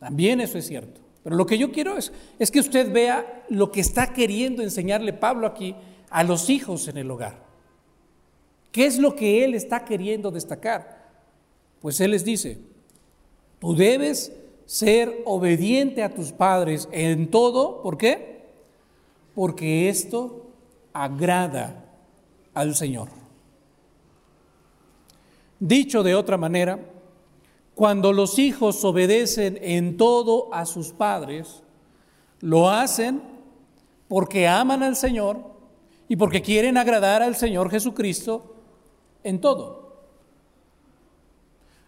También 0.00 0.40
eso 0.40 0.58
es 0.58 0.66
cierto. 0.66 1.00
Pero 1.22 1.36
lo 1.36 1.46
que 1.46 1.58
yo 1.58 1.70
quiero 1.70 1.96
es, 1.96 2.12
es 2.38 2.50
que 2.50 2.60
usted 2.60 2.92
vea 2.92 3.44
lo 3.48 3.70
que 3.70 3.80
está 3.80 4.12
queriendo 4.12 4.62
enseñarle 4.62 5.12
Pablo 5.12 5.46
aquí 5.46 5.74
a 6.08 6.24
los 6.24 6.48
hijos 6.48 6.88
en 6.88 6.96
el 6.98 7.10
hogar. 7.10 7.44
¿Qué 8.72 8.86
es 8.86 8.98
lo 8.98 9.14
que 9.14 9.44
él 9.44 9.54
está 9.54 9.84
queriendo 9.84 10.30
destacar? 10.30 11.08
Pues 11.80 12.00
él 12.00 12.12
les 12.12 12.24
dice, 12.24 12.58
tú 13.58 13.74
debes 13.74 14.32
ser 14.66 15.22
obediente 15.24 16.02
a 16.02 16.14
tus 16.14 16.32
padres 16.32 16.88
en 16.92 17.30
todo, 17.30 17.82
¿por 17.82 17.98
qué? 17.98 18.46
Porque 19.34 19.88
esto 19.88 20.50
agrada 20.92 21.84
al 22.54 22.74
Señor. 22.74 23.08
Dicho 25.58 26.02
de 26.02 26.14
otra 26.14 26.36
manera, 26.36 26.78
cuando 27.80 28.12
los 28.12 28.38
hijos 28.38 28.84
obedecen 28.84 29.58
en 29.62 29.96
todo 29.96 30.52
a 30.52 30.66
sus 30.66 30.92
padres, 30.92 31.62
lo 32.40 32.68
hacen 32.68 33.22
porque 34.06 34.46
aman 34.46 34.82
al 34.82 34.96
Señor 34.96 35.38
y 36.06 36.16
porque 36.16 36.42
quieren 36.42 36.76
agradar 36.76 37.22
al 37.22 37.36
Señor 37.36 37.70
Jesucristo 37.70 38.54
en 39.24 39.40
todo. 39.40 39.96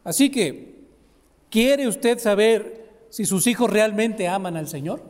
Así 0.02 0.30
que, 0.30 0.86
¿quiere 1.50 1.86
usted 1.86 2.18
saber 2.18 3.04
si 3.10 3.26
sus 3.26 3.46
hijos 3.46 3.68
realmente 3.68 4.28
aman 4.28 4.56
al 4.56 4.68
Señor? 4.68 5.02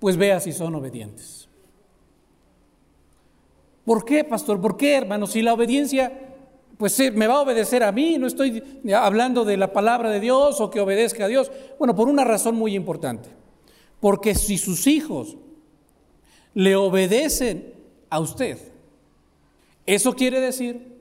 Pues 0.00 0.16
vea 0.16 0.40
si 0.40 0.50
son 0.50 0.74
obedientes. 0.74 1.48
¿Por 3.84 4.04
qué, 4.04 4.24
pastor? 4.24 4.60
¿Por 4.60 4.76
qué, 4.76 4.96
hermano? 4.96 5.28
Si 5.28 5.42
la 5.42 5.54
obediencia 5.54 6.29
pues 6.80 6.98
me 7.12 7.26
va 7.26 7.34
a 7.34 7.42
obedecer 7.42 7.82
a 7.82 7.92
mí, 7.92 8.16
no 8.16 8.26
estoy 8.26 8.80
hablando 8.96 9.44
de 9.44 9.58
la 9.58 9.70
palabra 9.70 10.10
de 10.10 10.18
Dios 10.18 10.62
o 10.62 10.70
que 10.70 10.80
obedezca 10.80 11.26
a 11.26 11.28
Dios. 11.28 11.52
Bueno, 11.78 11.94
por 11.94 12.08
una 12.08 12.24
razón 12.24 12.54
muy 12.56 12.74
importante. 12.74 13.28
Porque 14.00 14.34
si 14.34 14.56
sus 14.56 14.86
hijos 14.86 15.36
le 16.54 16.76
obedecen 16.76 17.74
a 18.08 18.18
usted. 18.18 18.56
Eso 19.84 20.14
quiere 20.14 20.40
decir 20.40 20.96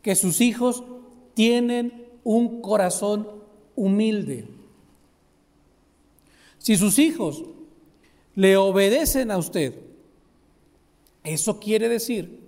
que 0.00 0.14
sus 0.14 0.40
hijos 0.40 0.84
tienen 1.34 2.06
un 2.24 2.62
corazón 2.62 3.28
humilde. 3.76 4.48
Si 6.56 6.78
sus 6.78 6.98
hijos 6.98 7.44
le 8.34 8.56
obedecen 8.56 9.30
a 9.30 9.36
usted, 9.36 9.74
eso 11.24 11.60
quiere 11.60 11.90
decir 11.90 12.40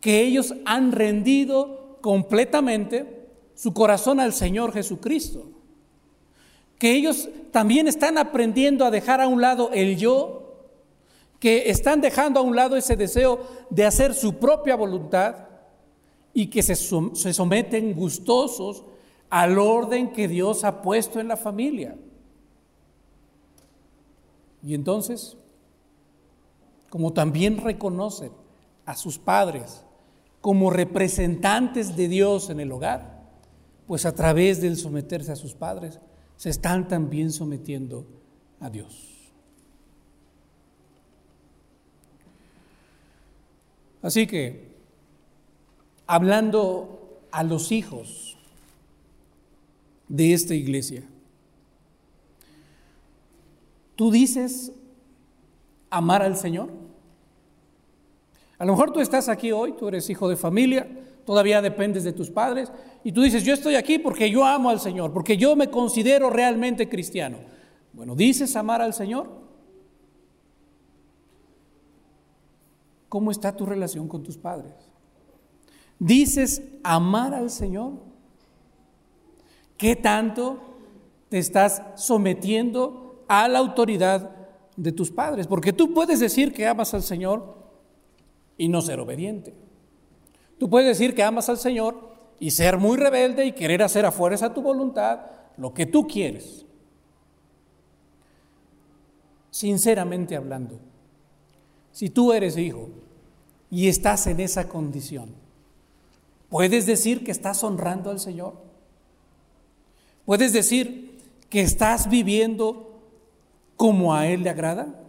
que 0.00 0.22
ellos 0.22 0.54
han 0.64 0.90
rendido 0.92 1.81
completamente 2.02 3.30
su 3.54 3.72
corazón 3.72 4.20
al 4.20 4.34
Señor 4.34 4.72
Jesucristo. 4.74 5.48
Que 6.78 6.92
ellos 6.92 7.30
también 7.50 7.88
están 7.88 8.18
aprendiendo 8.18 8.84
a 8.84 8.90
dejar 8.90 9.22
a 9.22 9.28
un 9.28 9.40
lado 9.40 9.70
el 9.72 9.96
yo, 9.96 10.40
que 11.38 11.70
están 11.70 12.00
dejando 12.00 12.40
a 12.40 12.42
un 12.42 12.54
lado 12.54 12.76
ese 12.76 12.96
deseo 12.96 13.40
de 13.70 13.86
hacer 13.86 14.14
su 14.14 14.34
propia 14.38 14.76
voluntad 14.76 15.36
y 16.34 16.48
que 16.48 16.62
se, 16.62 16.74
someten 16.74 17.94
gustosos 17.94 18.84
al 19.30 19.58
orden 19.58 20.12
que 20.12 20.28
Dios 20.28 20.64
ha 20.64 20.82
puesto 20.82 21.20
en 21.20 21.28
la 21.28 21.36
familia. 21.36 21.96
Y 24.62 24.74
entonces, 24.74 25.36
como 26.90 27.12
también 27.12 27.58
reconocen 27.58 28.32
a 28.84 28.94
sus 28.96 29.18
padres 29.18 29.84
como 30.42 30.70
representantes 30.70 31.96
de 31.96 32.08
Dios 32.08 32.50
en 32.50 32.58
el 32.60 32.70
hogar, 32.72 33.22
pues 33.86 34.04
a 34.04 34.14
través 34.14 34.60
del 34.60 34.76
someterse 34.76 35.30
a 35.30 35.36
sus 35.36 35.54
padres, 35.54 36.00
se 36.36 36.50
están 36.50 36.88
también 36.88 37.30
sometiendo 37.30 38.04
a 38.58 38.68
Dios. 38.68 39.30
Así 44.02 44.26
que, 44.26 44.72
hablando 46.08 47.20
a 47.30 47.44
los 47.44 47.70
hijos 47.70 48.36
de 50.08 50.32
esta 50.32 50.56
iglesia, 50.56 51.04
¿tú 53.94 54.10
dices 54.10 54.72
amar 55.88 56.22
al 56.22 56.36
Señor? 56.36 56.81
A 58.58 58.64
lo 58.64 58.72
mejor 58.72 58.92
tú 58.92 59.00
estás 59.00 59.28
aquí 59.28 59.52
hoy, 59.52 59.72
tú 59.72 59.88
eres 59.88 60.08
hijo 60.10 60.28
de 60.28 60.36
familia, 60.36 60.88
todavía 61.24 61.62
dependes 61.62 62.04
de 62.04 62.12
tus 62.12 62.30
padres, 62.30 62.70
y 63.04 63.12
tú 63.12 63.22
dices, 63.22 63.44
yo 63.44 63.54
estoy 63.54 63.74
aquí 63.74 63.98
porque 63.98 64.30
yo 64.30 64.44
amo 64.44 64.70
al 64.70 64.80
Señor, 64.80 65.12
porque 65.12 65.36
yo 65.36 65.56
me 65.56 65.68
considero 65.68 66.30
realmente 66.30 66.88
cristiano. 66.88 67.38
Bueno, 67.92 68.14
¿dices 68.14 68.54
amar 68.56 68.80
al 68.80 68.94
Señor? 68.94 69.28
¿Cómo 73.08 73.30
está 73.30 73.54
tu 73.54 73.66
relación 73.66 74.08
con 74.08 74.22
tus 74.22 74.38
padres? 74.38 74.72
¿Dices 75.98 76.62
amar 76.82 77.34
al 77.34 77.50
Señor? 77.50 77.92
¿Qué 79.76 79.96
tanto 79.96 80.58
te 81.28 81.38
estás 81.38 81.82
sometiendo 81.96 83.24
a 83.28 83.48
la 83.48 83.58
autoridad 83.58 84.30
de 84.76 84.92
tus 84.92 85.10
padres? 85.10 85.46
Porque 85.46 85.72
tú 85.72 85.92
puedes 85.92 86.20
decir 86.20 86.52
que 86.52 86.66
amas 86.66 86.94
al 86.94 87.02
Señor 87.02 87.61
y 88.62 88.68
no 88.68 88.80
ser 88.80 89.00
obediente. 89.00 89.52
Tú 90.56 90.70
puedes 90.70 90.86
decir 90.86 91.16
que 91.16 91.24
amas 91.24 91.48
al 91.48 91.58
Señor 91.58 92.14
y 92.38 92.52
ser 92.52 92.78
muy 92.78 92.96
rebelde 92.96 93.44
y 93.44 93.50
querer 93.50 93.82
hacer 93.82 94.06
a 94.06 94.12
fuerza 94.12 94.54
tu 94.54 94.62
voluntad 94.62 95.18
lo 95.56 95.74
que 95.74 95.84
tú 95.84 96.06
quieres. 96.06 96.64
Sinceramente 99.50 100.36
hablando, 100.36 100.78
si 101.90 102.08
tú 102.08 102.32
eres 102.32 102.56
hijo 102.56 102.88
y 103.68 103.88
estás 103.88 104.28
en 104.28 104.38
esa 104.38 104.68
condición, 104.68 105.34
¿puedes 106.48 106.86
decir 106.86 107.24
que 107.24 107.32
estás 107.32 107.64
honrando 107.64 108.12
al 108.12 108.20
Señor? 108.20 108.54
¿Puedes 110.24 110.52
decir 110.52 111.18
que 111.50 111.62
estás 111.62 112.08
viviendo 112.08 113.02
como 113.74 114.14
a 114.14 114.28
Él 114.28 114.44
le 114.44 114.50
agrada? 114.50 115.02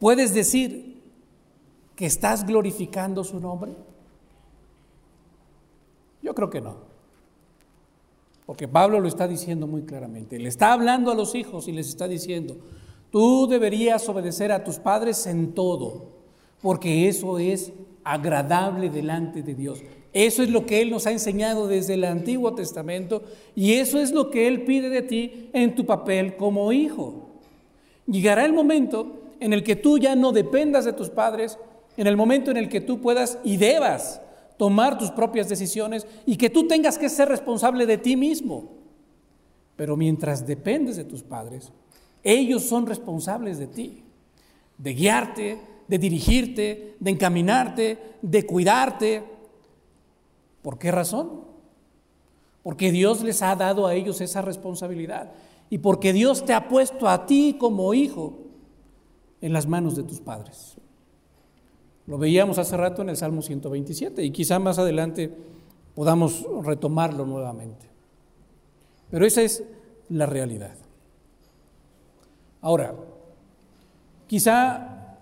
¿Puedes 0.00 0.34
decir 0.34 0.95
que 1.96 2.06
estás 2.06 2.46
glorificando 2.46 3.24
su 3.24 3.40
nombre? 3.40 3.74
Yo 6.22 6.34
creo 6.34 6.50
que 6.50 6.60
no. 6.60 6.76
Porque 8.44 8.68
Pablo 8.68 9.00
lo 9.00 9.08
está 9.08 9.26
diciendo 9.26 9.66
muy 9.66 9.82
claramente. 9.82 10.38
Le 10.38 10.48
está 10.48 10.72
hablando 10.72 11.10
a 11.10 11.16
los 11.16 11.34
hijos 11.34 11.66
y 11.66 11.72
les 11.72 11.88
está 11.88 12.06
diciendo, 12.06 12.56
Tú 13.10 13.46
deberías 13.46 14.08
obedecer 14.08 14.52
a 14.52 14.64
tus 14.64 14.78
padres 14.78 15.26
en 15.26 15.52
todo, 15.54 16.10
porque 16.60 17.08
eso 17.08 17.38
es 17.38 17.72
agradable 18.04 18.90
delante 18.90 19.42
de 19.42 19.54
Dios. 19.54 19.82
Eso 20.12 20.42
es 20.42 20.50
lo 20.50 20.66
que 20.66 20.80
Él 20.80 20.90
nos 20.90 21.06
ha 21.06 21.12
enseñado 21.12 21.66
desde 21.66 21.94
el 21.94 22.04
Antiguo 22.04 22.54
Testamento 22.54 23.22
y 23.54 23.74
eso 23.74 23.98
es 23.98 24.12
lo 24.12 24.30
que 24.30 24.48
Él 24.48 24.64
pide 24.64 24.88
de 24.88 25.02
ti 25.02 25.50
en 25.52 25.74
tu 25.74 25.86
papel 25.86 26.36
como 26.36 26.72
hijo. 26.72 27.30
Llegará 28.06 28.44
el 28.44 28.52
momento 28.52 29.20
en 29.40 29.52
el 29.52 29.62
que 29.62 29.76
tú 29.76 29.98
ya 29.98 30.16
no 30.16 30.32
dependas 30.32 30.84
de 30.84 30.92
tus 30.92 31.10
padres, 31.10 31.58
en 31.96 32.06
el 32.06 32.16
momento 32.16 32.50
en 32.50 32.56
el 32.56 32.68
que 32.68 32.80
tú 32.80 33.00
puedas 33.00 33.38
y 33.44 33.56
debas 33.56 34.20
tomar 34.56 34.98
tus 34.98 35.10
propias 35.10 35.48
decisiones 35.48 36.06
y 36.24 36.36
que 36.36 36.50
tú 36.50 36.66
tengas 36.66 36.98
que 36.98 37.08
ser 37.08 37.28
responsable 37.28 37.86
de 37.86 37.98
ti 37.98 38.16
mismo. 38.16 38.72
Pero 39.76 39.96
mientras 39.96 40.46
dependes 40.46 40.96
de 40.96 41.04
tus 41.04 41.22
padres, 41.22 41.72
ellos 42.22 42.64
son 42.64 42.86
responsables 42.86 43.58
de 43.58 43.66
ti, 43.66 44.02
de 44.78 44.94
guiarte, 44.94 45.60
de 45.86 45.98
dirigirte, 45.98 46.96
de 46.98 47.10
encaminarte, 47.10 47.98
de 48.22 48.46
cuidarte. 48.46 49.24
¿Por 50.62 50.78
qué 50.78 50.90
razón? 50.90 51.44
Porque 52.62 52.90
Dios 52.90 53.22
les 53.22 53.42
ha 53.42 53.54
dado 53.54 53.86
a 53.86 53.94
ellos 53.94 54.20
esa 54.20 54.42
responsabilidad 54.42 55.32
y 55.70 55.78
porque 55.78 56.12
Dios 56.12 56.44
te 56.44 56.52
ha 56.52 56.68
puesto 56.68 57.08
a 57.08 57.26
ti 57.26 57.56
como 57.58 57.94
hijo 57.94 58.38
en 59.40 59.52
las 59.52 59.66
manos 59.66 59.94
de 59.94 60.02
tus 60.02 60.20
padres. 60.20 60.75
Lo 62.06 62.18
veíamos 62.18 62.58
hace 62.58 62.76
rato 62.76 63.02
en 63.02 63.08
el 63.08 63.16
Salmo 63.16 63.42
127 63.42 64.22
y 64.22 64.30
quizá 64.30 64.58
más 64.58 64.78
adelante 64.78 65.32
podamos 65.94 66.46
retomarlo 66.62 67.26
nuevamente. 67.26 67.86
Pero 69.10 69.26
esa 69.26 69.42
es 69.42 69.64
la 70.08 70.26
realidad. 70.26 70.74
Ahora, 72.60 72.94
quizá 74.26 75.18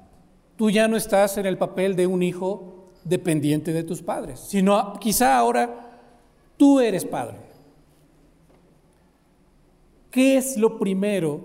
tú 0.56 0.70
ya 0.70 0.88
no 0.88 0.96
estás 0.96 1.38
en 1.38 1.46
el 1.46 1.58
papel 1.58 1.96
de 1.96 2.06
un 2.06 2.22
hijo 2.22 2.90
dependiente 3.04 3.72
de 3.72 3.82
tus 3.84 4.02
padres, 4.02 4.40
sino 4.40 4.94
quizá 4.98 5.36
ahora 5.38 6.00
tú 6.56 6.80
eres 6.80 7.04
padre. 7.04 7.38
¿Qué 10.10 10.36
es 10.36 10.56
lo 10.56 10.78
primero 10.78 11.40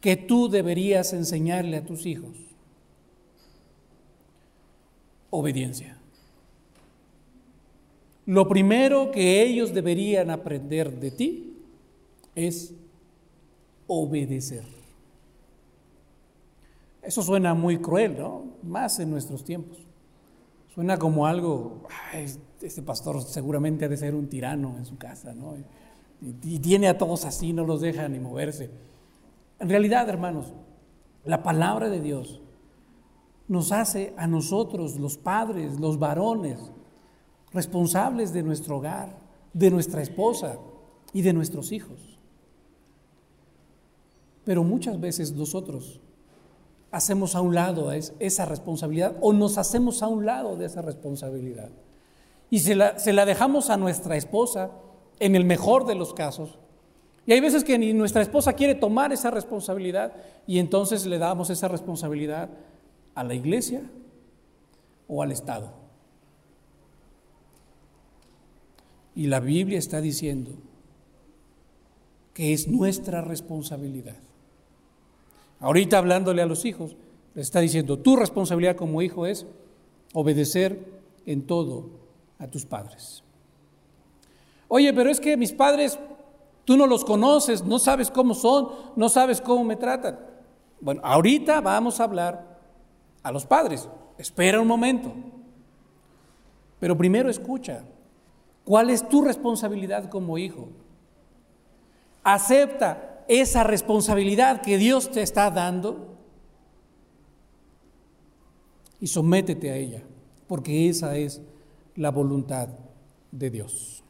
que 0.00 0.16
tú 0.16 0.48
deberías 0.48 1.12
enseñarle 1.12 1.78
a 1.78 1.84
tus 1.84 2.06
hijos? 2.06 2.47
Obediencia. 5.30 5.98
Lo 8.26 8.46
primero 8.46 9.10
que 9.10 9.42
ellos 9.42 9.72
deberían 9.72 10.30
aprender 10.30 11.00
de 11.00 11.10
ti 11.10 11.56
es 12.34 12.74
obedecer. 13.86 14.64
Eso 17.02 17.22
suena 17.22 17.54
muy 17.54 17.78
cruel, 17.78 18.18
¿no? 18.18 18.44
Más 18.62 19.00
en 19.00 19.10
nuestros 19.10 19.44
tiempos. 19.44 19.78
Suena 20.74 20.98
como 20.98 21.26
algo, 21.26 21.88
este 22.60 22.82
pastor 22.82 23.22
seguramente 23.22 23.86
ha 23.86 23.88
de 23.88 23.96
ser 23.96 24.14
un 24.14 24.28
tirano 24.28 24.76
en 24.76 24.84
su 24.84 24.98
casa, 24.98 25.32
¿no? 25.34 25.56
Y, 26.20 26.54
y 26.56 26.58
tiene 26.58 26.88
a 26.88 26.98
todos 26.98 27.24
así, 27.24 27.54
no 27.54 27.64
los 27.64 27.80
deja 27.80 28.08
ni 28.08 28.18
moverse. 28.18 28.68
En 29.58 29.70
realidad, 29.70 30.08
hermanos, 30.08 30.52
la 31.24 31.42
palabra 31.42 31.88
de 31.88 32.00
Dios 32.00 32.42
nos 33.48 33.72
hace 33.72 34.14
a 34.16 34.26
nosotros, 34.26 34.96
los 34.96 35.16
padres, 35.16 35.80
los 35.80 35.98
varones, 35.98 36.58
responsables 37.52 38.32
de 38.32 38.42
nuestro 38.42 38.76
hogar, 38.76 39.18
de 39.52 39.70
nuestra 39.70 40.02
esposa 40.02 40.58
y 41.12 41.22
de 41.22 41.32
nuestros 41.32 41.72
hijos. 41.72 42.18
Pero 44.44 44.62
muchas 44.62 45.00
veces 45.00 45.32
nosotros 45.32 46.00
hacemos 46.90 47.34
a 47.34 47.40
un 47.40 47.54
lado 47.54 47.92
esa 47.92 48.46
responsabilidad 48.46 49.16
o 49.20 49.32
nos 49.32 49.58
hacemos 49.58 50.02
a 50.02 50.08
un 50.08 50.24
lado 50.24 50.56
de 50.56 50.66
esa 50.66 50.82
responsabilidad. 50.82 51.70
Y 52.50 52.60
se 52.60 52.74
la, 52.74 53.26
dejamos 53.26 53.68
a 53.68 53.76
nuestra 53.76 54.16
esposa 54.16 54.70
en 55.20 55.36
el 55.36 55.44
mejor 55.44 55.86
de 55.86 55.94
los 55.94 56.14
casos. 56.14 56.58
Y 57.26 57.32
hay 57.32 57.40
veces 57.40 57.62
que 57.62 57.78
ni 57.78 57.92
nuestra 57.92 58.22
esposa 58.22 58.54
quiere 58.54 58.74
tomar 58.74 59.12
esa 59.12 59.30
responsabilidad 59.30 60.14
y 60.46 60.58
entonces 60.58 61.04
le 61.04 61.18
damos 61.18 61.50
esa 61.50 61.68
responsabilidad 61.68 62.48
a 63.18 63.24
la 63.24 63.34
iglesia 63.34 63.82
o 65.08 65.22
al 65.22 65.32
Estado. 65.32 65.72
Y 69.14 69.26
la 69.26 69.40
Biblia 69.40 69.78
está 69.78 70.00
diciendo 70.00 70.52
que 72.32 72.52
es 72.52 72.68
nuestra 72.68 73.20
responsabilidad 73.20 74.16
Ahorita 75.60 75.98
hablándole 75.98 76.42
a 76.42 76.46
los 76.46 76.64
hijos, 76.64 76.96
Le 77.34 77.42
está 77.42 77.60
diciendo, 77.60 77.98
tu 77.98 78.16
responsabilidad 78.16 78.74
como 78.74 79.02
hijo 79.02 79.26
es 79.26 79.46
obedecer 80.12 81.00
en 81.26 81.46
todo 81.46 81.90
a 82.38 82.48
tus 82.48 82.64
padres. 82.64 83.22
Oye, 84.66 84.92
pero 84.92 85.10
es 85.10 85.20
que 85.20 85.36
mis 85.36 85.52
padres, 85.52 85.98
tú 86.64 86.76
no 86.76 86.86
los 86.86 87.04
conoces, 87.04 87.62
no 87.64 87.78
sabes 87.78 88.10
cómo 88.10 88.34
son, 88.34 88.70
no 88.96 89.08
sabes 89.08 89.40
cómo 89.40 89.62
me 89.62 89.76
tratan. 89.76 90.18
Bueno, 90.80 91.00
ahorita 91.04 91.60
vamos 91.60 92.00
a 92.00 92.04
hablar 92.04 92.47
a 93.22 93.32
los 93.32 93.46
padres. 93.46 93.88
Espera 94.16 94.60
un 94.60 94.68
momento. 94.68 95.12
Pero 96.80 96.96
primero 96.96 97.30
escucha. 97.30 97.84
¿Cuál 98.64 98.90
es 98.90 99.08
tu 99.08 99.22
responsabilidad 99.22 100.10
como 100.10 100.36
hijo? 100.36 100.68
Acepta 102.22 103.24
esa 103.28 103.64
responsabilidad 103.64 104.60
que 104.60 104.76
Dios 104.76 105.10
te 105.10 105.22
está 105.22 105.50
dando 105.50 106.16
y 109.00 109.06
sométete 109.06 109.70
a 109.70 109.76
ella, 109.76 110.02
porque 110.46 110.88
esa 110.88 111.16
es 111.16 111.40
la 111.94 112.10
voluntad 112.10 112.68
de 113.30 113.50
Dios. 113.50 114.02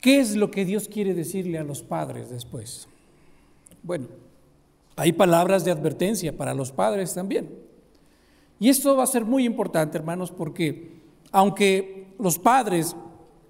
¿Qué 0.00 0.20
es 0.20 0.34
lo 0.34 0.50
que 0.50 0.64
Dios 0.64 0.88
quiere 0.88 1.14
decirle 1.14 1.58
a 1.58 1.64
los 1.64 1.82
padres 1.82 2.30
después? 2.30 2.88
Bueno, 3.82 4.08
hay 4.96 5.12
palabras 5.12 5.64
de 5.64 5.70
advertencia 5.70 6.36
para 6.36 6.54
los 6.54 6.72
padres 6.72 7.14
también. 7.14 7.50
Y 8.58 8.68
esto 8.68 8.96
va 8.96 9.04
a 9.04 9.08
ser 9.08 9.24
muy 9.24 9.44
importante, 9.44 9.98
hermanos, 9.98 10.30
porque 10.30 11.00
aunque 11.32 12.14
los 12.18 12.38
padres 12.38 12.94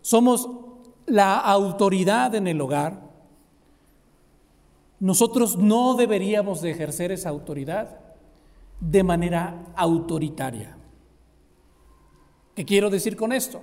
somos 0.01 0.49
la 1.07 1.39
autoridad 1.39 2.35
en 2.35 2.47
el 2.47 2.61
hogar, 2.61 3.03
nosotros 5.01 5.59
no 5.59 5.97
deberíamos 5.97 6.63
de 6.63 6.71
ejercer 6.71 7.11
esa 7.11 7.29
autoridad 7.29 7.99
de 8.81 9.03
manera 9.03 9.67
autoritaria. 9.75 10.77
¿Qué 12.55 12.65
quiero 12.65 12.89
decir 12.89 13.17
con 13.17 13.33
esto? 13.33 13.63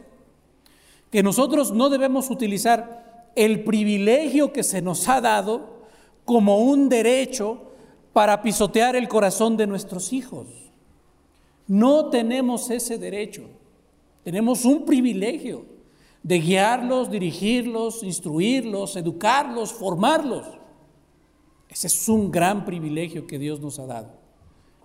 Que 1.10 1.24
nosotros 1.24 1.72
no 1.72 1.90
debemos 1.90 2.30
utilizar 2.30 3.32
el 3.36 3.64
privilegio 3.64 4.52
que 4.52 4.64
se 4.64 4.82
nos 4.82 5.08
ha 5.08 5.22
dado 5.22 5.80
como 6.26 6.60
un 6.60 6.90
derecho 6.90 7.69
para 8.14 8.42
pisotear 8.42 8.96
el 8.96 9.08
corazón 9.08 9.58
de 9.58 9.68
nuestros 9.68 10.14
hijos. 10.14 10.48
No 11.68 12.10
tenemos 12.10 12.70
ese 12.70 12.98
derecho. 12.98 13.44
Tenemos 14.24 14.66
un 14.66 14.86
privilegio 14.86 15.66
de 16.24 16.40
guiarlos, 16.40 17.10
dirigirlos, 17.10 18.04
instruirlos, 18.04 18.96
educarlos, 18.96 19.74
formarlos. 19.74 20.46
Ese 21.70 21.88
es 21.88 22.10
un 22.10 22.32
gran 22.32 22.66
privilegio 22.66 23.28
que 23.28 23.38
Dios 23.38 23.62
nos 23.62 23.80
ha 23.80 23.86
dado. 23.86 24.10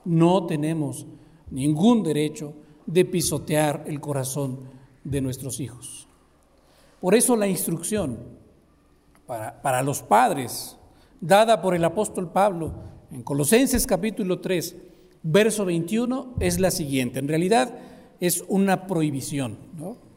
No 0.04 0.46
tenemos 0.46 1.06
ningún 1.50 2.02
derecho 2.02 2.54
de 2.86 3.04
pisotear 3.04 3.84
el 3.86 4.00
corazón 4.00 4.58
de 5.02 5.20
nuestros 5.22 5.60
hijos. 5.60 6.06
Por 7.00 7.14
eso 7.14 7.36
la 7.36 7.48
instrucción 7.48 8.18
para, 9.26 9.60
para 9.62 9.82
los 9.82 10.02
padres 10.02 10.76
dada 11.20 11.62
por 11.62 11.74
el 11.74 11.84
apóstol 11.84 12.30
Pablo 12.30 12.74
en 13.14 13.22
Colosenses 13.22 13.86
capítulo 13.86 14.40
3, 14.40 14.74
verso 15.22 15.64
21 15.64 16.34
es 16.40 16.58
la 16.58 16.72
siguiente. 16.72 17.20
En 17.20 17.28
realidad 17.28 17.72
es 18.18 18.44
una 18.48 18.88
prohibición. 18.88 19.56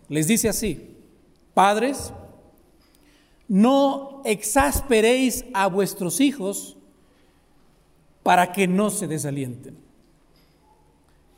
Les 0.09 0.27
dice 0.27 0.49
así, 0.49 0.97
padres, 1.53 2.11
no 3.47 4.21
exasperéis 4.25 5.45
a 5.53 5.67
vuestros 5.67 6.19
hijos 6.19 6.75
para 8.23 8.51
que 8.51 8.67
no 8.67 8.89
se 8.89 9.07
desalienten. 9.07 9.77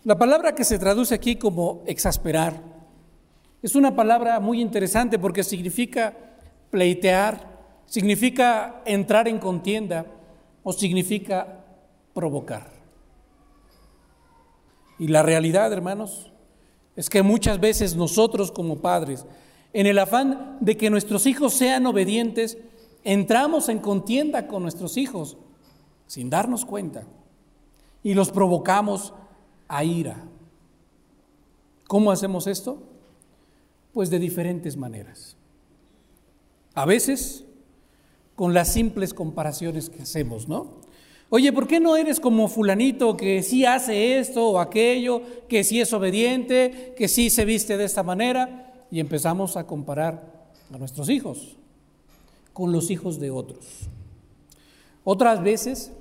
La 0.06 0.18
palabra 0.18 0.56
que 0.56 0.64
se 0.64 0.80
traduce 0.80 1.14
aquí 1.14 1.36
como 1.36 1.84
exasperar 1.86 2.64
es 3.62 3.76
una 3.76 3.96
palabra 3.96 4.40
muy 4.40 4.62
interesante 4.62 5.20
porque 5.20 5.44
significa 5.44 6.16
pleitear, 6.72 7.60
significa 7.86 8.82
entrar 8.86 9.28
en 9.28 9.40
contienda 9.40 10.06
o 10.64 10.74
significa 10.74 11.66
provocar. 12.14 12.72
Y 14.98 15.08
la 15.08 15.24
realidad, 15.24 15.72
hermanos, 15.72 16.32
es 16.96 17.10
que 17.10 17.24
muchas 17.24 17.60
veces 17.60 17.96
nosotros 17.96 18.52
como 18.52 18.80
padres, 18.80 19.26
en 19.72 19.86
el 19.86 20.00
afán 20.00 20.58
de 20.60 20.76
que 20.76 20.90
nuestros 20.90 21.26
hijos 21.26 21.54
sean 21.54 21.86
obedientes, 21.86 22.58
entramos 23.04 23.70
en 23.70 23.80
contienda 23.80 24.48
con 24.48 24.64
nuestros 24.64 24.98
hijos 24.98 25.38
sin 26.08 26.30
darnos 26.30 26.66
cuenta 26.66 27.04
y 28.04 28.14
los 28.14 28.32
provocamos 28.32 29.14
a 29.68 29.84
ira. 29.84 30.26
¿Cómo 31.88 32.12
hacemos 32.12 32.48
esto? 32.48 32.84
Pues 33.94 34.10
de 34.10 34.20
diferentes 34.20 34.76
maneras. 34.76 35.38
A 36.74 36.86
veces 36.86 37.46
con 38.40 38.54
las 38.54 38.72
simples 38.72 39.14
comparaciones 39.14 39.90
que 39.90 40.02
hacemos, 40.02 40.48
¿no? 40.48 40.78
Oye, 41.28 41.52
¿por 41.52 41.68
qué 41.68 41.82
no 41.82 41.98
eres 41.98 42.22
como 42.22 42.48
fulanito 42.48 43.18
que 43.18 43.44
sí 43.44 43.66
hace 43.66 44.18
esto 44.18 44.52
o 44.52 44.60
aquello, 44.60 45.22
que 45.50 45.66
sí 45.66 45.82
es 45.82 45.92
obediente, 45.92 46.94
que 46.96 47.10
sí 47.10 47.30
se 47.32 47.44
viste 47.44 47.76
de 47.76 47.84
esta 47.84 48.02
manera? 48.02 48.86
Y 48.92 49.02
empezamos 49.02 49.58
a 49.58 49.68
comparar 49.68 50.54
a 50.74 50.78
nuestros 50.78 51.10
hijos 51.10 51.58
con 52.54 52.72
los 52.72 52.92
hijos 52.92 53.20
de 53.20 53.30
otros. 53.30 53.90
Otras 55.04 55.44
veces 55.44 55.92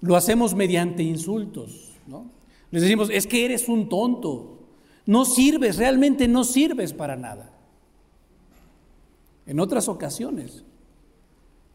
lo 0.00 0.14
hacemos 0.14 0.54
mediante 0.54 1.02
insultos, 1.02 1.94
¿no? 2.06 2.30
Les 2.70 2.82
decimos, 2.82 3.10
es 3.12 3.26
que 3.26 3.44
eres 3.44 3.68
un 3.68 3.88
tonto, 3.88 4.68
no 5.04 5.24
sirves, 5.24 5.78
realmente 5.78 6.28
no 6.28 6.44
sirves 6.44 6.92
para 6.92 7.16
nada. 7.16 7.50
En 9.46 9.58
otras 9.58 9.88
ocasiones 9.88 10.62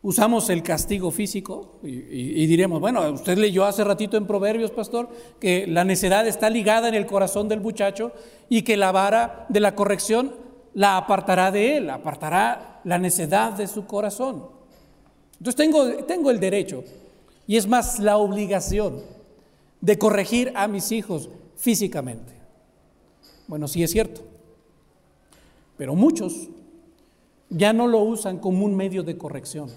usamos 0.04 0.50
el 0.50 0.62
castigo 0.62 1.12
físico 1.12 1.80
y, 1.82 2.46
diremos, 2.46 2.80
bueno, 2.80 3.10
usted 3.10 3.38
leyó 3.38 3.64
hace 3.64 3.84
ratito 3.86 4.18
en 4.18 4.28
Proverbios, 4.28 4.70
pastor, 4.70 5.10
que 5.40 5.66
la 5.66 5.86
necedad 5.86 6.28
está 6.28 6.50
ligada 6.50 6.90
en 6.90 6.94
el 6.94 7.06
corazón 7.06 7.48
del 7.48 7.62
muchacho 7.62 8.12
y 8.50 8.62
que 8.62 8.78
la 8.78 8.92
vara 8.92 9.46
de 9.50 9.62
la 9.62 9.76
corrección 9.76 10.36
la 10.74 10.98
apartará 10.98 11.52
de 11.52 11.78
él, 11.78 11.90
apartará 11.90 12.82
la 12.84 13.00
necedad 13.00 13.54
de 13.54 13.66
su 13.66 13.86
corazón. 13.88 14.46
Entonces 15.38 15.56
tengo, 15.56 16.04
tengo 16.04 16.32
el 16.32 16.40
derecho 16.40 16.84
y 17.48 17.56
es 17.56 17.66
más 17.66 18.00
la 18.00 18.18
obligación 18.18 19.02
de 19.80 19.98
corregir 19.98 20.52
a 20.56 20.68
mis 20.68 20.92
hijos 20.92 21.30
físicamente. 21.56 22.34
Bueno, 23.48 23.70
sí 23.70 23.84
es 23.84 23.92
cierto, 23.92 24.22
pero 25.78 25.96
muchos 25.96 26.50
ya 27.50 27.72
no 27.72 27.88
lo 27.88 28.00
usan 28.00 28.40
como 28.40 28.66
un 28.66 28.76
medio 28.76 29.04
de 29.04 29.18
corrección 29.18 29.70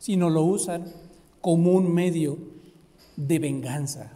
sino 0.00 0.30
lo 0.30 0.42
usan 0.42 0.86
como 1.42 1.72
un 1.72 1.92
medio 1.92 2.38
de 3.16 3.38
venganza, 3.38 4.14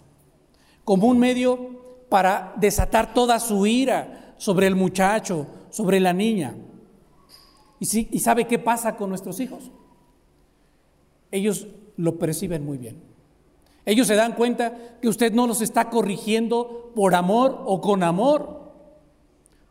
como 0.83 1.07
un 1.07 1.19
medio 1.19 2.07
para 2.09 2.55
desatar 2.57 3.13
toda 3.13 3.39
su 3.39 3.67
ira 3.67 4.35
sobre 4.39 4.67
el 4.67 4.75
muchacho, 4.75 5.47
sobre 5.71 6.01
la 6.01 6.15
niña. 6.15 6.57
¿Y, 7.79 8.17
¿Y 8.17 8.19
sabe 8.21 8.47
qué 8.47 8.59
pasa 8.59 8.97
con 8.97 9.11
nuestros 9.11 9.39
hijos? 9.41 9.71
Ellos 11.31 11.69
lo 11.99 12.19
perciben 12.19 12.65
muy 12.65 12.79
bien. 12.79 13.03
Ellos 13.85 14.07
se 14.07 14.15
dan 14.15 14.33
cuenta 14.33 14.99
que 15.03 15.09
usted 15.09 15.35
no 15.35 15.47
los 15.47 15.61
está 15.61 15.91
corrigiendo 15.91 16.93
por 16.95 17.15
amor 17.15 17.63
o 17.67 17.83
con 17.83 18.03
amor, 18.03 18.73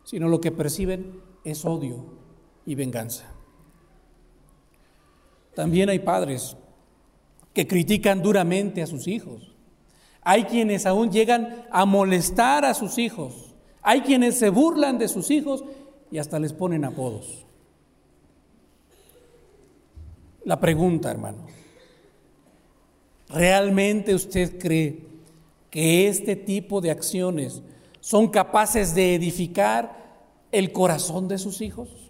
sino 0.03 0.29
lo 0.29 0.39
que 0.39 0.51
perciben 0.51 1.21
es 1.43 1.65
odio 1.65 2.05
y 2.67 2.75
venganza. 2.75 3.32
También 5.55 5.89
hay 5.89 5.99
padres 5.99 6.57
que 7.53 7.67
critican 7.67 8.21
duramente 8.21 8.81
a 8.81 8.87
sus 8.87 9.07
hijos. 9.07 9.53
Hay 10.21 10.45
quienes 10.45 10.85
aún 10.85 11.11
llegan 11.11 11.65
a 11.71 11.85
molestar 11.85 12.65
a 12.65 12.73
sus 12.73 12.97
hijos. 12.97 13.53
Hay 13.81 14.01
quienes 14.01 14.39
se 14.39 14.49
burlan 14.49 14.97
de 14.97 15.07
sus 15.07 15.29
hijos 15.29 15.63
y 16.09 16.17
hasta 16.17 16.39
les 16.39 16.53
ponen 16.53 16.85
apodos. 16.85 17.45
La 20.45 20.59
pregunta, 20.59 21.11
hermano, 21.11 21.45
¿realmente 23.29 24.13
usted 24.13 24.57
cree 24.59 24.99
que 25.69 26.07
este 26.07 26.35
tipo 26.35 26.81
de 26.81 26.91
acciones 26.91 27.61
son 27.99 28.27
capaces 28.27 28.93
de 28.93 29.15
edificar 29.15 30.03
el 30.51 30.71
corazón 30.71 31.27
de 31.27 31.37
sus 31.37 31.61
hijos? 31.61 32.02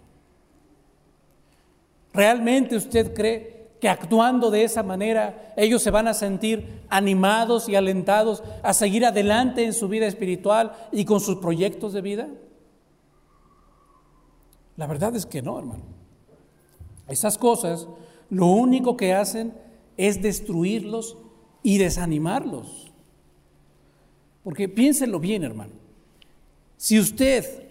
¿Realmente 2.14 2.76
usted 2.76 3.12
cree 3.12 3.72
que 3.80 3.88
actuando 3.88 4.50
de 4.50 4.62
esa 4.62 4.82
manera 4.82 5.52
ellos 5.56 5.82
se 5.82 5.90
van 5.90 6.08
a 6.08 6.14
sentir 6.14 6.82
animados 6.88 7.68
y 7.68 7.74
alentados 7.74 8.42
a 8.62 8.72
seguir 8.72 9.04
adelante 9.04 9.64
en 9.64 9.74
su 9.74 9.88
vida 9.88 10.06
espiritual 10.06 10.72
y 10.92 11.04
con 11.04 11.20
sus 11.20 11.38
proyectos 11.38 11.92
de 11.92 12.00
vida? 12.00 12.28
La 14.76 14.86
verdad 14.86 15.14
es 15.16 15.26
que 15.26 15.42
no, 15.42 15.58
hermano. 15.58 15.82
Esas 17.08 17.36
cosas 17.36 17.88
lo 18.30 18.46
único 18.46 18.96
que 18.96 19.12
hacen 19.12 19.52
es 19.96 20.22
destruirlos 20.22 21.18
y 21.62 21.78
desanimarlos. 21.78 22.92
Porque 24.44 24.68
piénsenlo 24.68 25.18
bien, 25.18 25.42
hermano. 25.42 25.72
Si 26.76 26.98
usted, 26.98 27.63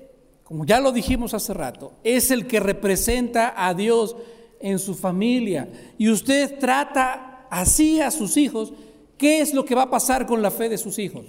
como 0.44 0.66
ya 0.66 0.80
lo 0.80 0.92
dijimos 0.92 1.34
hace 1.34 1.54
rato, 1.54 1.94
es 2.04 2.32
el 2.32 2.48
que 2.48 2.60
representa 2.60 3.54
a 3.56 3.74
Dios 3.74 4.16
en 4.60 4.80
su 4.80 4.96
familia 4.96 5.70
y 5.98 6.10
usted 6.10 6.60
trata 6.60 7.48
así 7.50 8.02
a 8.02 8.12
sus 8.12 8.38
hijos, 8.38 8.74
¿qué 9.18 9.42
es 9.42 9.54
lo 9.54 9.66
que 9.66 9.76
va 9.76 9.84
a 9.84 9.90
pasar 9.90 10.26
con 10.26 10.42
la 10.42 10.52
fe 10.52 10.70
de 10.70 10.78
sus 10.78 11.00
hijos? 11.00 11.26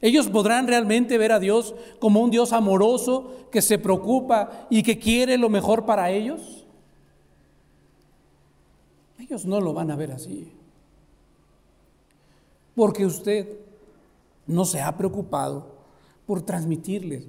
Ellos 0.00 0.28
podrán 0.28 0.66
realmente 0.66 1.16
ver 1.16 1.32
a 1.32 1.40
Dios 1.40 1.74
como 1.98 2.20
un 2.20 2.30
Dios 2.30 2.52
amoroso 2.52 3.48
que 3.50 3.62
se 3.62 3.78
preocupa 3.78 4.66
y 4.68 4.82
que 4.82 4.98
quiere 4.98 5.38
lo 5.38 5.48
mejor 5.48 5.86
para 5.86 6.10
ellos. 6.10 6.66
Ellos 9.18 9.46
no 9.46 9.60
lo 9.62 9.72
van 9.72 9.90
a 9.90 9.96
ver 9.96 10.12
así. 10.12 10.52
Porque 12.74 13.06
usted 13.06 13.48
no 14.46 14.66
se 14.66 14.82
ha 14.82 14.94
preocupado 14.96 15.68
por 16.26 16.42
transmitirles 16.42 17.24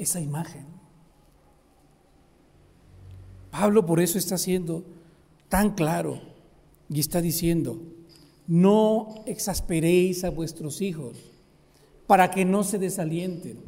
esa 0.00 0.20
imagen. 0.20 0.64
Pablo 3.50 3.84
por 3.84 4.00
eso 4.00 4.18
está 4.18 4.38
siendo 4.38 4.84
tan 5.48 5.74
claro 5.74 6.20
y 6.88 7.00
está 7.00 7.20
diciendo, 7.20 7.80
no 8.46 9.22
exasperéis 9.26 10.24
a 10.24 10.30
vuestros 10.30 10.80
hijos 10.80 11.16
para 12.06 12.30
que 12.30 12.44
no 12.44 12.64
se 12.64 12.78
desalienten, 12.78 13.58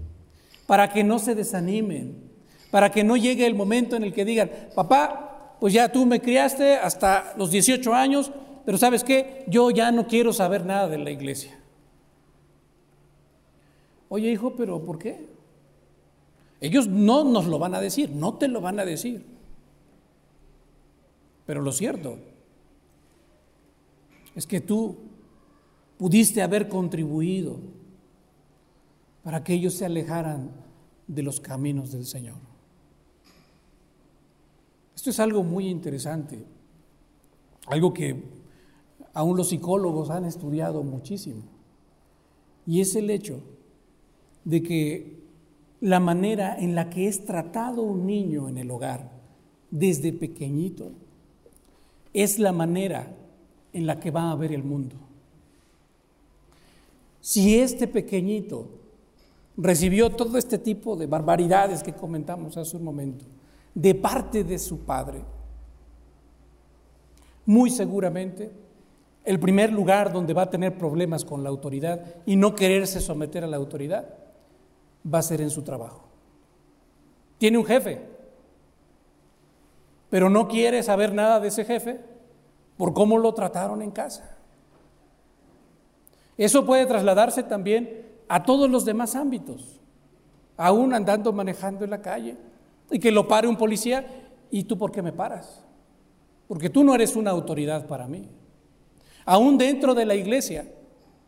para 0.67 0.93
que 0.93 1.05
no 1.05 1.19
se 1.19 1.35
desanimen, 1.35 2.31
para 2.71 2.91
que 2.91 3.05
no 3.05 3.17
llegue 3.17 3.47
el 3.47 3.55
momento 3.55 3.97
en 3.97 4.03
el 4.03 4.13
que 4.13 4.25
digan, 4.25 4.51
papá, 4.75 5.57
pues 5.61 5.75
ya 5.75 5.93
tú 5.93 6.07
me 6.07 6.21
criaste 6.21 6.77
hasta 6.77 7.35
los 7.37 7.51
18 7.51 7.95
años, 7.95 8.33
pero 8.65 8.79
sabes 8.79 9.05
qué, 9.05 9.45
yo 9.47 9.71
ya 9.71 9.93
no 9.93 10.07
quiero 10.07 10.33
saber 10.33 10.65
nada 10.65 10.89
de 10.89 10.99
la 10.99 11.11
iglesia. 11.11 11.59
Oye 14.09 14.31
hijo, 14.31 14.55
pero 14.57 14.83
¿por 14.85 14.99
qué? 14.99 15.27
Ellos 16.63 16.87
no 16.87 17.25
nos 17.25 17.49
lo 17.49 17.59
van 17.59 17.75
a 17.75 17.81
decir, 17.81 18.11
no 18.11 18.35
te 18.35 18.47
lo 18.47 18.61
van 18.61 18.79
a 18.79 18.85
decir. 18.85 19.27
Pero 21.45 21.61
lo 21.61 21.73
cierto 21.73 22.19
es 24.37 24.47
que 24.47 24.61
tú 24.61 24.97
pudiste 25.99 26.41
haber 26.41 26.69
contribuido 26.69 27.59
para 29.25 29.43
que 29.43 29.55
ellos 29.55 29.75
se 29.75 29.87
alejaran 29.87 30.53
de 31.09 31.25
los 31.25 31.41
caminos 31.41 31.91
del 31.91 32.07
Señor. 32.07 32.37
Esto 34.95 35.11
es 35.11 35.19
algo 35.19 35.43
muy 35.43 35.67
interesante, 35.67 36.47
algo 37.67 37.93
que 37.93 38.23
aún 39.15 39.37
los 39.37 39.49
psicólogos 39.49 40.11
han 40.11 40.27
estudiado 40.27 40.85
muchísimo, 40.85 41.43
y 42.67 42.81
es 42.81 42.95
el 42.95 43.11
hecho 43.11 43.41
de 44.45 44.63
que 44.63 45.22
la 45.83 45.99
manera 45.99 46.57
en 46.57 46.77
la 46.77 46.89
que 46.89 47.09
es 47.09 47.25
tratado 47.25 47.83
un 47.83 48.07
niño 48.07 48.49
en 48.49 48.57
el 48.57 48.71
hogar 48.71 49.11
desde 49.69 50.13
pequeñito 50.13 50.93
es 52.15 52.39
la 52.39 52.53
manera 52.53 53.13
en 53.73 53.87
la 53.89 53.99
que 53.99 54.13
va 54.13 54.31
a 54.31 54.37
ver 54.37 54.53
el 54.53 54.63
mundo. 54.63 54.95
Si 57.21 57.59
este 57.59 57.89
pequeñito 57.89 58.69
recibió 59.57 60.11
todo 60.11 60.39
este 60.39 60.57
tipo 60.57 60.95
de 60.95 61.09
barbaridades 61.09 61.83
que 61.83 61.93
comentamos 61.93 62.57
hace 62.57 62.77
un 62.77 62.85
momento 62.85 63.25
de 63.75 63.95
parte 63.97 64.45
de 64.45 64.61
su 64.61 64.85
padre. 64.85 65.25
Muy 67.45 67.71
seguramente 67.71 68.53
el 69.25 69.41
primer 69.41 69.73
lugar 69.73 70.13
donde 70.13 70.33
va 70.33 70.43
a 70.43 70.51
tener 70.51 70.79
problemas 70.79 71.25
con 71.25 71.43
la 71.43 71.49
autoridad 71.49 72.05
y 72.25 72.37
no 72.37 72.55
quererse 72.55 73.01
someter 73.01 73.43
a 73.43 73.49
la 73.49 73.57
autoridad 73.57 74.22
va 75.07 75.19
a 75.19 75.23
ser 75.23 75.41
en 75.41 75.51
su 75.51 75.63
trabajo. 75.63 76.05
Tiene 77.39 77.59
un 77.59 77.65
jefe, 77.65 78.01
pero 80.11 80.29
no 80.29 80.47
quiere 80.47 80.83
saber 80.83 81.13
nada 81.13 81.41
de 81.41 81.49
ese 81.49 81.65
jefe 81.65 82.01
por 82.77 82.93
cómo 82.93 83.19
lo 83.19 83.33
trataron 83.35 83.83
en 83.83 83.91
casa. 83.91 84.37
Eso 86.37 86.65
puede 86.65 86.87
trasladarse 86.87 87.43
también 87.43 88.07
a 88.29 88.43
todos 88.43 88.71
los 88.71 88.85
demás 88.85 89.15
ámbitos, 89.15 89.81
aún 90.57 90.95
andando 90.95 91.33
manejando 91.33 91.85
en 91.85 91.91
la 91.91 92.03
calle, 92.03 92.37
y 92.91 92.99
que 92.99 93.11
lo 93.11 93.27
pare 93.27 93.49
un 93.49 93.57
policía, 93.57 94.07
¿y 94.51 94.65
tú 94.65 94.77
por 94.77 94.93
qué 94.93 95.03
me 95.03 95.13
paras? 95.13 95.65
Porque 96.49 96.69
tú 96.69 96.85
no 96.85 96.95
eres 96.95 97.17
una 97.17 97.31
autoridad 97.31 97.87
para 97.87 98.07
mí. 98.07 98.29
Aún 99.25 99.57
dentro 99.57 99.95
de 99.95 100.05
la 100.05 100.15
iglesia, 100.15 100.67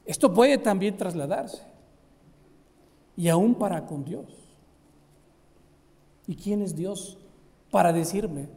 esto 0.04 0.32
puede 0.32 0.58
también 0.58 0.96
trasladarse, 0.96 1.62
y 3.16 3.28
aún 3.28 3.54
para 3.54 3.86
con 3.86 4.04
Dios. 4.04 4.24
¿Y 6.26 6.36
quién 6.36 6.62
es 6.62 6.74
Dios 6.74 7.18
para 7.70 7.92
decirme 7.92 8.48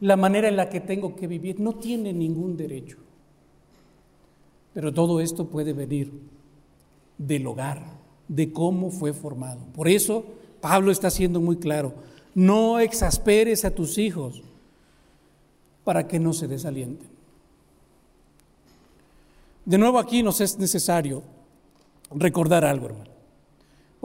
la 0.00 0.16
manera 0.16 0.48
en 0.48 0.56
la 0.56 0.68
que 0.68 0.80
tengo 0.80 1.14
que 1.16 1.26
vivir? 1.26 1.60
No 1.60 1.74
tiene 1.74 2.12
ningún 2.12 2.56
derecho. 2.56 2.98
Pero 4.74 4.92
todo 4.92 5.20
esto 5.20 5.46
puede 5.46 5.72
venir 5.72 6.12
del 7.16 7.46
hogar, 7.46 7.82
de 8.28 8.52
cómo 8.52 8.90
fue 8.90 9.12
formado. 9.12 9.60
Por 9.74 9.88
eso 9.88 10.24
Pablo 10.60 10.90
está 10.90 11.10
siendo 11.10 11.40
muy 11.40 11.56
claro, 11.56 11.94
no 12.34 12.78
exasperes 12.80 13.64
a 13.64 13.70
tus 13.70 13.96
hijos 13.96 14.42
para 15.84 16.06
que 16.06 16.18
no 16.18 16.32
se 16.32 16.48
desalienten. 16.48 17.08
De 19.64 19.78
nuevo 19.78 19.98
aquí 19.98 20.22
nos 20.22 20.40
es 20.40 20.58
necesario 20.58 21.22
recordar 22.10 22.64
algo, 22.64 22.86
hermano. 22.86 23.15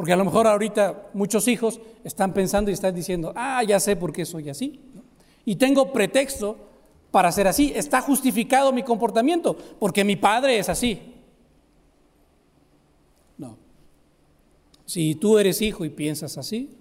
Porque 0.01 0.13
a 0.13 0.15
lo 0.15 0.25
mejor 0.25 0.47
ahorita 0.47 1.11
muchos 1.13 1.47
hijos 1.47 1.79
están 2.03 2.33
pensando 2.33 2.71
y 2.71 2.73
están 2.73 2.95
diciendo, 2.95 3.33
ah, 3.35 3.63
ya 3.63 3.79
sé 3.79 3.95
por 3.95 4.11
qué 4.11 4.25
soy 4.25 4.49
así. 4.49 4.79
Y 5.45 5.57
tengo 5.57 5.93
pretexto 5.93 6.57
para 7.11 7.31
ser 7.31 7.47
así. 7.47 7.71
Está 7.75 8.01
justificado 8.01 8.73
mi 8.73 8.81
comportamiento 8.81 9.55
porque 9.77 10.03
mi 10.03 10.15
padre 10.15 10.57
es 10.57 10.69
así. 10.69 10.99
Si 14.87 15.13
tú 15.13 15.37
eres 15.37 15.61
hijo 15.61 15.85
y 15.85 15.91
piensas 15.91 16.35
así, 16.39 16.71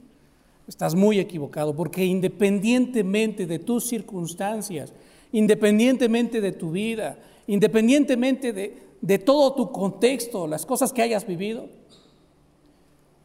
estás 0.67 0.95
muy 0.95 1.19
equivocado, 1.19 1.77
porque 1.77 2.03
independientemente 2.03 3.45
de 3.45 3.59
tus 3.59 3.85
circunstancias, 3.85 4.95
independientemente 5.31 6.41
de 6.41 6.53
tu 6.53 6.71
vida, 6.71 7.19
independientemente 7.49 8.55
de, 8.55 9.19
todo 9.19 9.53
tu 9.53 9.73
contexto, 9.73 10.47
las 10.47 10.65
cosas 10.65 10.95
que 10.95 11.03
hayas 11.03 11.27
vivido, 11.27 11.69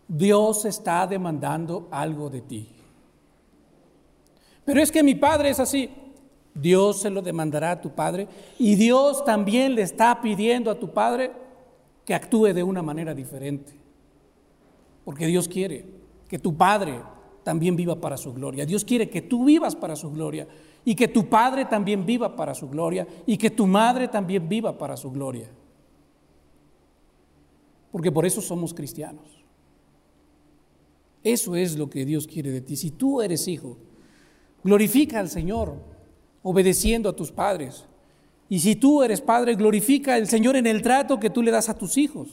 Dios 0.07 0.65
está 0.65 1.07
demandando 1.07 1.87
algo 1.91 2.29
de 2.29 2.41
ti. 2.41 2.69
Pero 4.63 4.81
es 4.81 4.91
que 4.91 5.03
mi 5.03 5.15
padre 5.15 5.49
es 5.49 5.59
así. 5.59 5.89
Dios 6.53 7.01
se 7.01 7.09
lo 7.09 7.21
demandará 7.21 7.71
a 7.71 7.81
tu 7.81 7.91
padre 7.91 8.27
y 8.57 8.75
Dios 8.75 9.25
también 9.25 9.75
le 9.75 9.81
está 9.81 10.21
pidiendo 10.21 10.71
a 10.71 10.79
tu 10.79 10.91
padre 10.93 11.31
que 12.05 12.13
actúe 12.13 12.53
de 12.53 12.63
una 12.63 12.81
manera 12.81 13.13
diferente 13.13 13.85
porque 15.05 15.27
Dios 15.27 15.47
quiere 15.47 15.85
que 16.27 16.39
tu 16.39 16.57
Padre 16.57 16.99
también 17.43 17.75
viva 17.75 18.01
para 18.01 18.17
su 18.17 18.33
gloria. 18.33 18.65
Dios 18.65 18.83
quiere 18.83 19.07
que 19.07 19.21
tú 19.21 19.45
vivas 19.45 19.75
para 19.75 19.95
su 19.95 20.11
gloria 20.11 20.47
y 20.83 20.95
que 20.95 21.07
tu 21.07 21.29
Padre 21.29 21.65
también 21.65 22.05
viva 22.05 22.35
para 22.35 22.55
su 22.55 22.67
gloria 22.67 23.07
y 23.27 23.37
que 23.37 23.51
tu 23.51 23.67
madre 23.67 24.07
también 24.07 24.49
viva 24.49 24.77
para 24.77 24.97
su 24.97 25.11
gloria. 25.11 25.47
Porque 27.91 28.11
por 28.11 28.25
eso 28.25 28.41
somos 28.41 28.73
cristianos. 28.73 29.45
Eso 31.25 31.55
es 31.55 31.75
lo 31.75 31.89
que 31.89 32.05
Dios 32.05 32.27
quiere 32.27 32.51
de 32.51 32.61
ti. 32.61 32.75
Si 32.75 32.91
tú 32.91 33.19
eres 33.19 33.47
hijo, 33.47 33.79
glorifica 34.63 35.19
al 35.19 35.27
Señor 35.27 35.75
obedeciendo 36.43 37.09
a 37.09 37.15
tus 37.15 37.31
padres. 37.31 37.85
Y 38.47 38.59
si 38.59 38.75
tú 38.75 39.01
eres 39.01 39.21
padre, 39.21 39.55
glorifica 39.55 40.13
al 40.13 40.27
Señor 40.27 40.55
en 40.55 40.67
el 40.67 40.83
trato 40.83 41.19
que 41.19 41.31
tú 41.31 41.41
le 41.41 41.49
das 41.49 41.67
a 41.67 41.75
tus 41.75 41.97
hijos. 41.97 42.27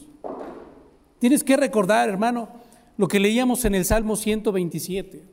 Tienes 1.17 1.43
que 1.43 1.57
recordar, 1.57 2.07
hermano, 2.07 2.49
lo 2.95 3.07
que 3.07 3.19
leíamos 3.19 3.65
en 3.65 3.73
el 3.73 3.83
Salmo 3.83 4.15
127. 4.15 5.23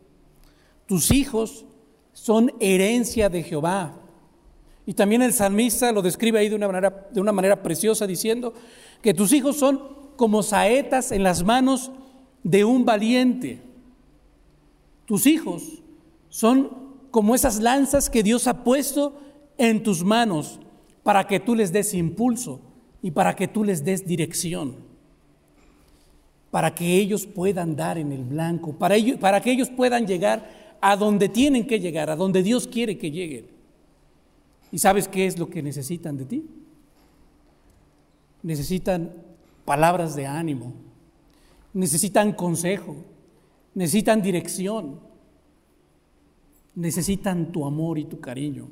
Tus 0.86 1.10
hijos 1.10 1.66
son 2.14 2.54
herencia 2.60 3.28
de 3.28 3.42
Jehová. 3.42 3.94
Y 4.86 4.94
también 4.94 5.20
el 5.20 5.34
salmista 5.34 5.92
lo 5.92 6.00
describe 6.00 6.38
ahí 6.38 6.48
de 6.48 6.56
una 6.56 6.66
manera, 6.66 7.08
de 7.12 7.20
una 7.20 7.32
manera 7.32 7.62
preciosa 7.62 8.06
diciendo 8.06 8.54
que 9.02 9.12
tus 9.12 9.34
hijos 9.34 9.58
son 9.58 9.82
como 10.16 10.42
saetas 10.42 11.12
en 11.12 11.22
las 11.22 11.44
manos 11.44 11.92
de 12.42 12.64
un 12.64 12.84
valiente. 12.84 13.60
Tus 15.06 15.26
hijos 15.26 15.82
son 16.28 16.70
como 17.10 17.34
esas 17.34 17.60
lanzas 17.60 18.08
que 18.08 18.22
Dios 18.22 18.46
ha 18.46 18.62
puesto 18.64 19.18
en 19.58 19.82
tus 19.82 20.04
manos 20.04 20.60
para 21.02 21.26
que 21.26 21.40
tú 21.40 21.54
les 21.54 21.72
des 21.72 21.94
impulso 21.94 22.60
y 23.02 23.10
para 23.10 23.34
que 23.34 23.48
tú 23.48 23.64
les 23.64 23.84
des 23.84 24.06
dirección 24.06 24.90
para 26.50 26.74
que 26.74 26.96
ellos 26.96 27.26
puedan 27.26 27.76
dar 27.76 27.96
en 27.96 28.10
el 28.10 28.24
blanco, 28.24 28.72
para, 28.72 28.96
para 29.20 29.40
que 29.40 29.52
ellos 29.52 29.70
puedan 29.70 30.04
llegar 30.04 30.76
a 30.80 30.96
donde 30.96 31.28
tienen 31.28 31.64
que 31.64 31.78
llegar, 31.78 32.10
a 32.10 32.16
donde 32.16 32.42
Dios 32.42 32.66
quiere 32.66 32.98
que 32.98 33.12
lleguen. 33.12 33.46
¿Y 34.72 34.78
sabes 34.80 35.06
qué 35.06 35.26
es 35.26 35.38
lo 35.38 35.48
que 35.48 35.62
necesitan 35.62 36.16
de 36.16 36.24
ti? 36.24 36.44
necesitan 38.42 39.12
palabras 39.64 40.14
de 40.14 40.26
ánimo, 40.26 40.72
necesitan 41.72 42.32
consejo, 42.32 42.96
necesitan 43.74 44.22
dirección, 44.22 45.00
necesitan 46.74 47.52
tu 47.52 47.64
amor 47.64 47.98
y 47.98 48.04
tu 48.04 48.20
cariño 48.20 48.68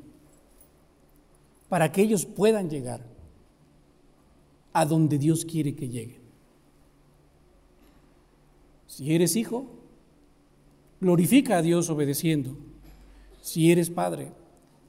para 1.67 1.91
que 1.91 2.01
ellos 2.01 2.25
puedan 2.25 2.69
llegar 2.69 3.05
a 4.73 4.85
donde 4.85 5.17
Dios 5.17 5.45
quiere 5.45 5.75
que 5.75 5.87
lleguen. 5.87 6.21
Si 8.87 9.13
eres 9.13 9.35
hijo, 9.35 9.67
glorifica 10.99 11.57
a 11.57 11.61
Dios 11.61 11.89
obedeciendo. 11.89 12.57
Si 13.41 13.71
eres 13.71 13.89
padre, 13.89 14.31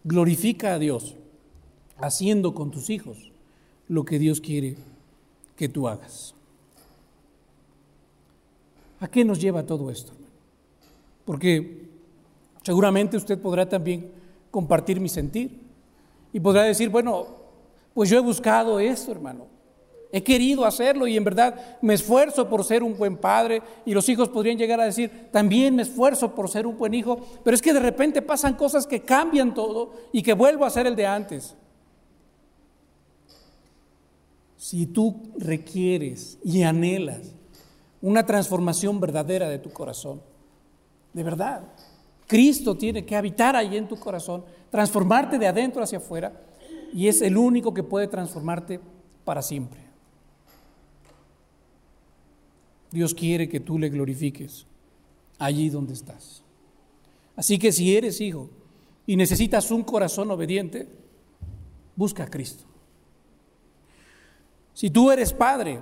glorifica 0.05 0.75
a 0.75 0.79
Dios 0.79 1.17
haciendo 1.99 2.55
con 2.55 2.71
tus 2.71 2.89
hijos 2.89 3.31
lo 3.89 4.05
que 4.05 4.19
Dios 4.19 4.41
quiere 4.41 4.77
que 5.57 5.69
tú 5.69 5.87
hagas. 5.87 6.35
¿A 9.01 9.09
qué 9.09 9.25
nos 9.25 9.41
lleva 9.41 9.65
todo 9.65 9.91
esto? 9.91 10.13
Porque 11.25 11.89
seguramente 12.63 13.17
usted 13.17 13.39
podrá 13.41 13.67
también 13.67 14.11
compartir 14.51 15.01
mi 15.01 15.09
sentir 15.09 15.59
y 16.33 16.41
podrá 16.41 16.65
decir, 16.65 16.91
bueno, 16.91 17.27
pues 17.95 18.11
yo 18.11 18.19
he 18.19 18.21
buscado 18.21 18.79
esto, 18.79 19.11
hermano. 19.11 19.47
He 20.13 20.23
querido 20.23 20.65
hacerlo 20.65 21.07
y 21.07 21.17
en 21.17 21.25
verdad 21.25 21.79
me 21.81 21.95
esfuerzo 21.95 22.49
por 22.49 22.65
ser 22.65 22.83
un 22.83 22.99
buen 22.99 23.17
padre 23.17 23.63
y 23.87 23.95
los 23.95 24.09
hijos 24.09 24.29
podrían 24.29 24.59
llegar 24.59 24.81
a 24.81 24.85
decir, 24.85 25.29
también 25.31 25.77
me 25.77 25.83
esfuerzo 25.83 26.35
por 26.35 26.51
ser 26.51 26.67
un 26.67 26.77
buen 26.77 26.95
hijo, 26.95 27.21
pero 27.45 27.55
es 27.55 27.63
que 27.63 27.73
de 27.73 27.81
repente 27.81 28.21
pasan 28.21 28.55
cosas 28.55 28.87
que 28.87 29.01
cambian 29.01 29.55
todo 29.55 29.93
y 30.13 30.23
que 30.23 30.33
vuelvo 30.33 30.65
a 30.65 30.71
ser 30.71 30.87
el 30.87 30.97
de 30.97 31.07
antes. 31.07 31.55
Si 34.57 34.85
tú 34.87 35.31
requieres 35.39 36.39
y 36.45 36.65
anhelas 36.65 37.40
una 38.03 38.25
transformación 38.25 39.01
verdadera 39.01 39.49
de 39.49 39.59
tu 39.59 39.71
corazón, 39.71 40.21
de 41.13 41.23
verdad, 41.23 41.63
Cristo 42.27 42.77
tiene 42.77 43.05
que 43.05 43.17
habitar 43.17 43.57
ahí 43.57 43.77
en 43.77 43.89
tu 43.89 43.99
corazón, 43.99 44.45
transformarte 44.71 45.39
de 45.39 45.49
adentro 45.49 45.83
hacia 45.83 45.99
afuera 45.99 46.33
y 46.93 47.09
es 47.09 47.23
el 47.23 47.37
único 47.37 47.75
que 47.75 47.83
puede 47.83 48.07
transformarte 48.07 48.81
para 49.25 49.43
siempre. 49.43 49.81
Dios 52.91 53.15
quiere 53.15 53.49
que 53.49 53.61
tú 53.61 53.79
le 53.79 53.89
glorifiques 53.89 54.67
allí 55.39 55.71
donde 55.71 55.93
estás. 55.93 56.43
Así 57.37 57.59
que 57.59 57.73
si 57.73 57.97
eres 57.97 58.21
hijo 58.21 58.51
y 59.07 59.17
necesitas 59.17 59.71
un 59.71 59.83
corazón 59.83 60.31
obediente, 60.31 60.89
busca 61.97 62.25
a 62.25 62.31
Cristo. 62.31 62.65
Si 64.75 64.91
tú 64.91 65.11
eres 65.11 65.33
padre 65.33 65.81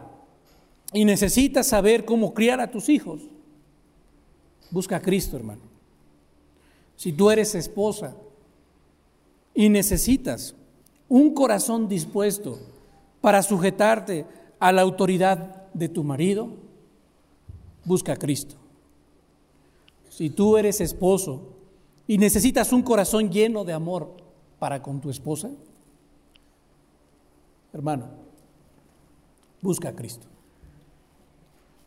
y 0.92 1.04
necesitas 1.04 1.66
saber 1.66 2.04
cómo 2.04 2.34
criar 2.34 2.60
a 2.60 2.70
tus 2.70 2.88
hijos, 2.88 3.22
busca 4.70 4.96
a 4.96 5.02
Cristo, 5.02 5.36
hermano. 5.36 5.62
Si 6.96 7.12
tú 7.12 7.30
eres 7.30 7.54
esposa 7.54 8.16
y 9.54 9.68
necesitas 9.68 10.54
un 11.08 11.34
corazón 11.34 11.88
dispuesto 11.88 12.58
para 13.20 13.42
sujetarte 13.42 14.26
a 14.58 14.72
la 14.72 14.82
autoridad 14.82 15.70
de 15.72 15.88
tu 15.88 16.04
marido, 16.04 16.50
busca 17.84 18.14
a 18.14 18.16
Cristo. 18.16 18.56
Si 20.08 20.30
tú 20.30 20.56
eres 20.56 20.80
esposo 20.80 21.54
y 22.06 22.18
necesitas 22.18 22.72
un 22.72 22.82
corazón 22.82 23.30
lleno 23.30 23.64
de 23.64 23.72
amor 23.72 24.16
para 24.58 24.82
con 24.82 25.00
tu 25.00 25.10
esposa, 25.10 25.50
hermano, 27.72 28.08
busca 29.62 29.90
a 29.90 29.94
Cristo. 29.94 30.26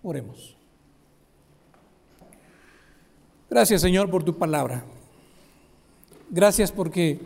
Oremos. 0.03 0.55
Gracias 3.49 3.81
Señor 3.81 4.09
por 4.09 4.23
tu 4.23 4.37
palabra. 4.37 4.85
Gracias 6.29 6.71
porque, 6.71 7.19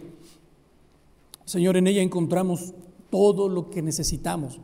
Señor, 1.45 1.77
en 1.77 1.87
ella 1.87 2.01
encontramos 2.01 2.73
todo 3.11 3.47
lo 3.47 3.69
que 3.69 3.81
necesitamos 3.81 4.59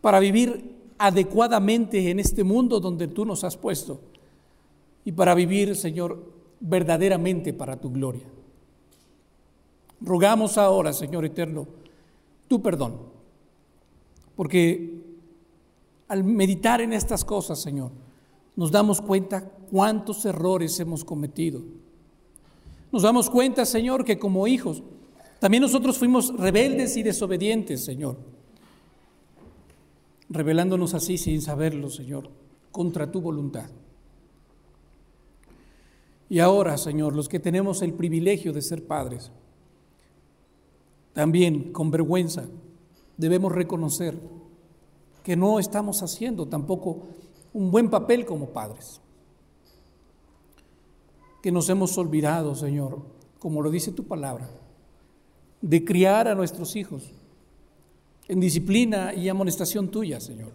para 0.00 0.18
vivir 0.18 0.76
adecuadamente 0.98 2.10
en 2.10 2.20
este 2.20 2.44
mundo 2.44 2.80
donde 2.80 3.08
tú 3.08 3.24
nos 3.24 3.44
has 3.44 3.56
puesto 3.56 4.00
y 5.04 5.12
para 5.12 5.34
vivir, 5.34 5.76
Señor, 5.76 6.22
verdaderamente 6.60 7.54
para 7.54 7.76
tu 7.76 7.90
gloria. 7.90 8.26
Rogamos 10.00 10.58
ahora, 10.58 10.92
Señor 10.92 11.24
eterno, 11.24 11.66
tu 12.48 12.60
perdón, 12.60 12.96
porque 14.34 15.09
al 16.10 16.24
meditar 16.24 16.82
en 16.82 16.92
estas 16.92 17.24
cosas, 17.24 17.60
Señor, 17.62 17.90
nos 18.56 18.70
damos 18.70 19.00
cuenta 19.00 19.42
cuántos 19.70 20.26
errores 20.26 20.78
hemos 20.80 21.04
cometido. 21.04 21.62
Nos 22.92 23.02
damos 23.02 23.30
cuenta, 23.30 23.64
Señor, 23.64 24.04
que 24.04 24.18
como 24.18 24.46
hijos, 24.46 24.82
también 25.38 25.62
nosotros 25.62 25.96
fuimos 25.96 26.36
rebeldes 26.36 26.96
y 26.98 27.02
desobedientes, 27.02 27.84
Señor 27.84 28.30
revelándonos 30.30 30.94
así 30.94 31.18
sin 31.18 31.42
saberlo, 31.42 31.90
Señor, 31.90 32.30
contra 32.70 33.10
tu 33.10 33.20
voluntad. 33.20 33.68
Y 36.28 36.38
ahora, 36.38 36.78
Señor, 36.78 37.16
los 37.16 37.28
que 37.28 37.40
tenemos 37.40 37.82
el 37.82 37.92
privilegio 37.92 38.52
de 38.52 38.62
ser 38.62 38.86
padres, 38.86 39.32
también 41.12 41.72
con 41.72 41.90
vergüenza 41.90 42.46
debemos 43.16 43.50
reconocer 43.50 44.16
que 45.30 45.36
no 45.36 45.60
estamos 45.60 46.02
haciendo 46.02 46.48
tampoco 46.48 47.02
un 47.52 47.70
buen 47.70 47.88
papel 47.88 48.26
como 48.26 48.48
padres. 48.48 49.00
Que 51.40 51.52
nos 51.52 51.68
hemos 51.68 51.96
olvidado, 51.98 52.56
Señor, 52.56 53.00
como 53.38 53.62
lo 53.62 53.70
dice 53.70 53.92
tu 53.92 54.02
palabra, 54.08 54.50
de 55.60 55.84
criar 55.84 56.26
a 56.26 56.34
nuestros 56.34 56.74
hijos 56.74 57.12
en 58.26 58.40
disciplina 58.40 59.14
y 59.14 59.28
amonestación 59.28 59.88
tuya, 59.88 60.18
Señor. 60.18 60.50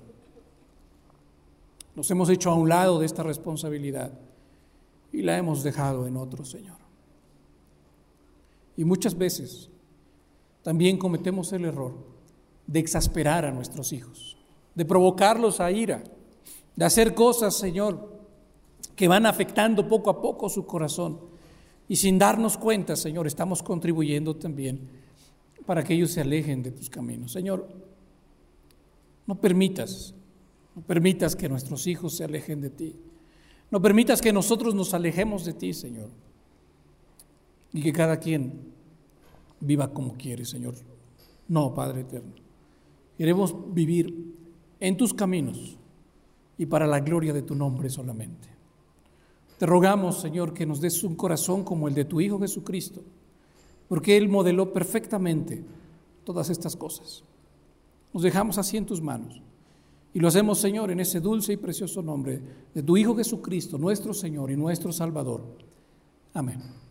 Nos 1.95 2.11
hemos 2.11 2.29
hecho 2.29 2.51
a 2.51 2.55
un 2.55 2.67
lado 2.67 2.99
de 2.99 3.05
esta 3.05 3.23
responsabilidad 3.23 4.11
y 5.13 5.21
la 5.21 5.37
hemos 5.37 5.63
dejado 5.63 6.05
en 6.05 6.17
otro, 6.17 6.43
Señor. 6.43 6.79
Y 8.75 8.83
muchas 8.83 9.17
veces 9.17 9.69
también 10.63 10.97
cometemos 10.97 11.53
el 11.53 11.63
error 11.63 11.93
de 12.67 12.79
exasperar 12.79 13.45
a 13.45 13.53
nuestros 13.53 13.93
hijos, 13.93 14.34
de 14.75 14.85
provocarlos 14.85 15.59
a 15.59 15.71
ira, 15.71 16.03
de 16.75 16.85
hacer 16.85 17.15
cosas, 17.15 17.55
Señor, 17.55 18.13
que 18.95 19.07
van 19.07 19.25
afectando 19.25 19.87
poco 19.87 20.09
a 20.09 20.21
poco 20.21 20.49
su 20.49 20.65
corazón. 20.65 21.19
Y 21.87 21.95
sin 21.95 22.19
darnos 22.19 22.57
cuenta, 22.57 22.95
Señor, 22.95 23.27
estamos 23.27 23.63
contribuyendo 23.63 24.35
también 24.35 24.89
para 25.65 25.83
que 25.83 25.93
ellos 25.93 26.11
se 26.11 26.21
alejen 26.21 26.61
de 26.61 26.71
tus 26.71 26.89
caminos. 26.89 27.31
Señor, 27.31 27.67
no 29.27 29.39
permitas, 29.39 30.13
no 30.75 30.81
permitas 30.81 31.35
que 31.35 31.49
nuestros 31.49 31.87
hijos 31.87 32.15
se 32.15 32.23
alejen 32.23 32.61
de 32.61 32.69
ti. 32.69 32.95
No 33.71 33.81
permitas 33.81 34.21
que 34.21 34.33
nosotros 34.33 34.75
nos 34.75 34.93
alejemos 34.93 35.45
de 35.45 35.53
ti, 35.53 35.73
Señor. 35.73 36.09
Y 37.73 37.81
que 37.81 37.91
cada 37.91 38.19
quien 38.19 38.73
viva 39.59 39.91
como 39.91 40.13
quiere, 40.15 40.45
Señor. 40.45 40.75
No, 41.47 41.73
Padre 41.73 42.01
eterno. 42.01 42.33
Queremos 43.17 43.55
vivir 43.73 44.35
en 44.79 44.97
tus 44.97 45.13
caminos 45.13 45.77
y 46.57 46.65
para 46.65 46.87
la 46.87 46.99
gloria 46.99 47.33
de 47.33 47.41
tu 47.41 47.55
nombre 47.55 47.89
solamente. 47.89 48.49
Te 49.57 49.65
rogamos, 49.65 50.19
Señor, 50.19 50.53
que 50.53 50.65
nos 50.65 50.81
des 50.81 51.03
un 51.03 51.15
corazón 51.15 51.63
como 51.63 51.87
el 51.87 51.93
de 51.93 52.05
tu 52.05 52.19
Hijo 52.19 52.39
Jesucristo 52.39 53.01
porque 53.87 54.17
Él 54.17 54.29
modeló 54.29 54.73
perfectamente 54.73 55.63
todas 56.23 56.49
estas 56.49 56.75
cosas. 56.75 57.23
Nos 58.13 58.23
dejamos 58.23 58.57
así 58.57 58.77
en 58.77 58.85
tus 58.85 59.01
manos. 59.01 59.41
Y 60.13 60.19
lo 60.19 60.29
hacemos, 60.29 60.59
Señor, 60.59 60.91
en 60.91 61.01
ese 61.01 61.19
dulce 61.19 61.53
y 61.53 61.57
precioso 61.57 62.01
nombre 62.01 62.41
de 62.73 62.83
tu 62.83 62.95
Hijo 62.95 63.15
Jesucristo, 63.15 63.77
nuestro 63.77 64.13
Señor 64.13 64.49
y 64.49 64.55
nuestro 64.55 64.91
Salvador. 64.91 65.43
Amén. 66.33 66.84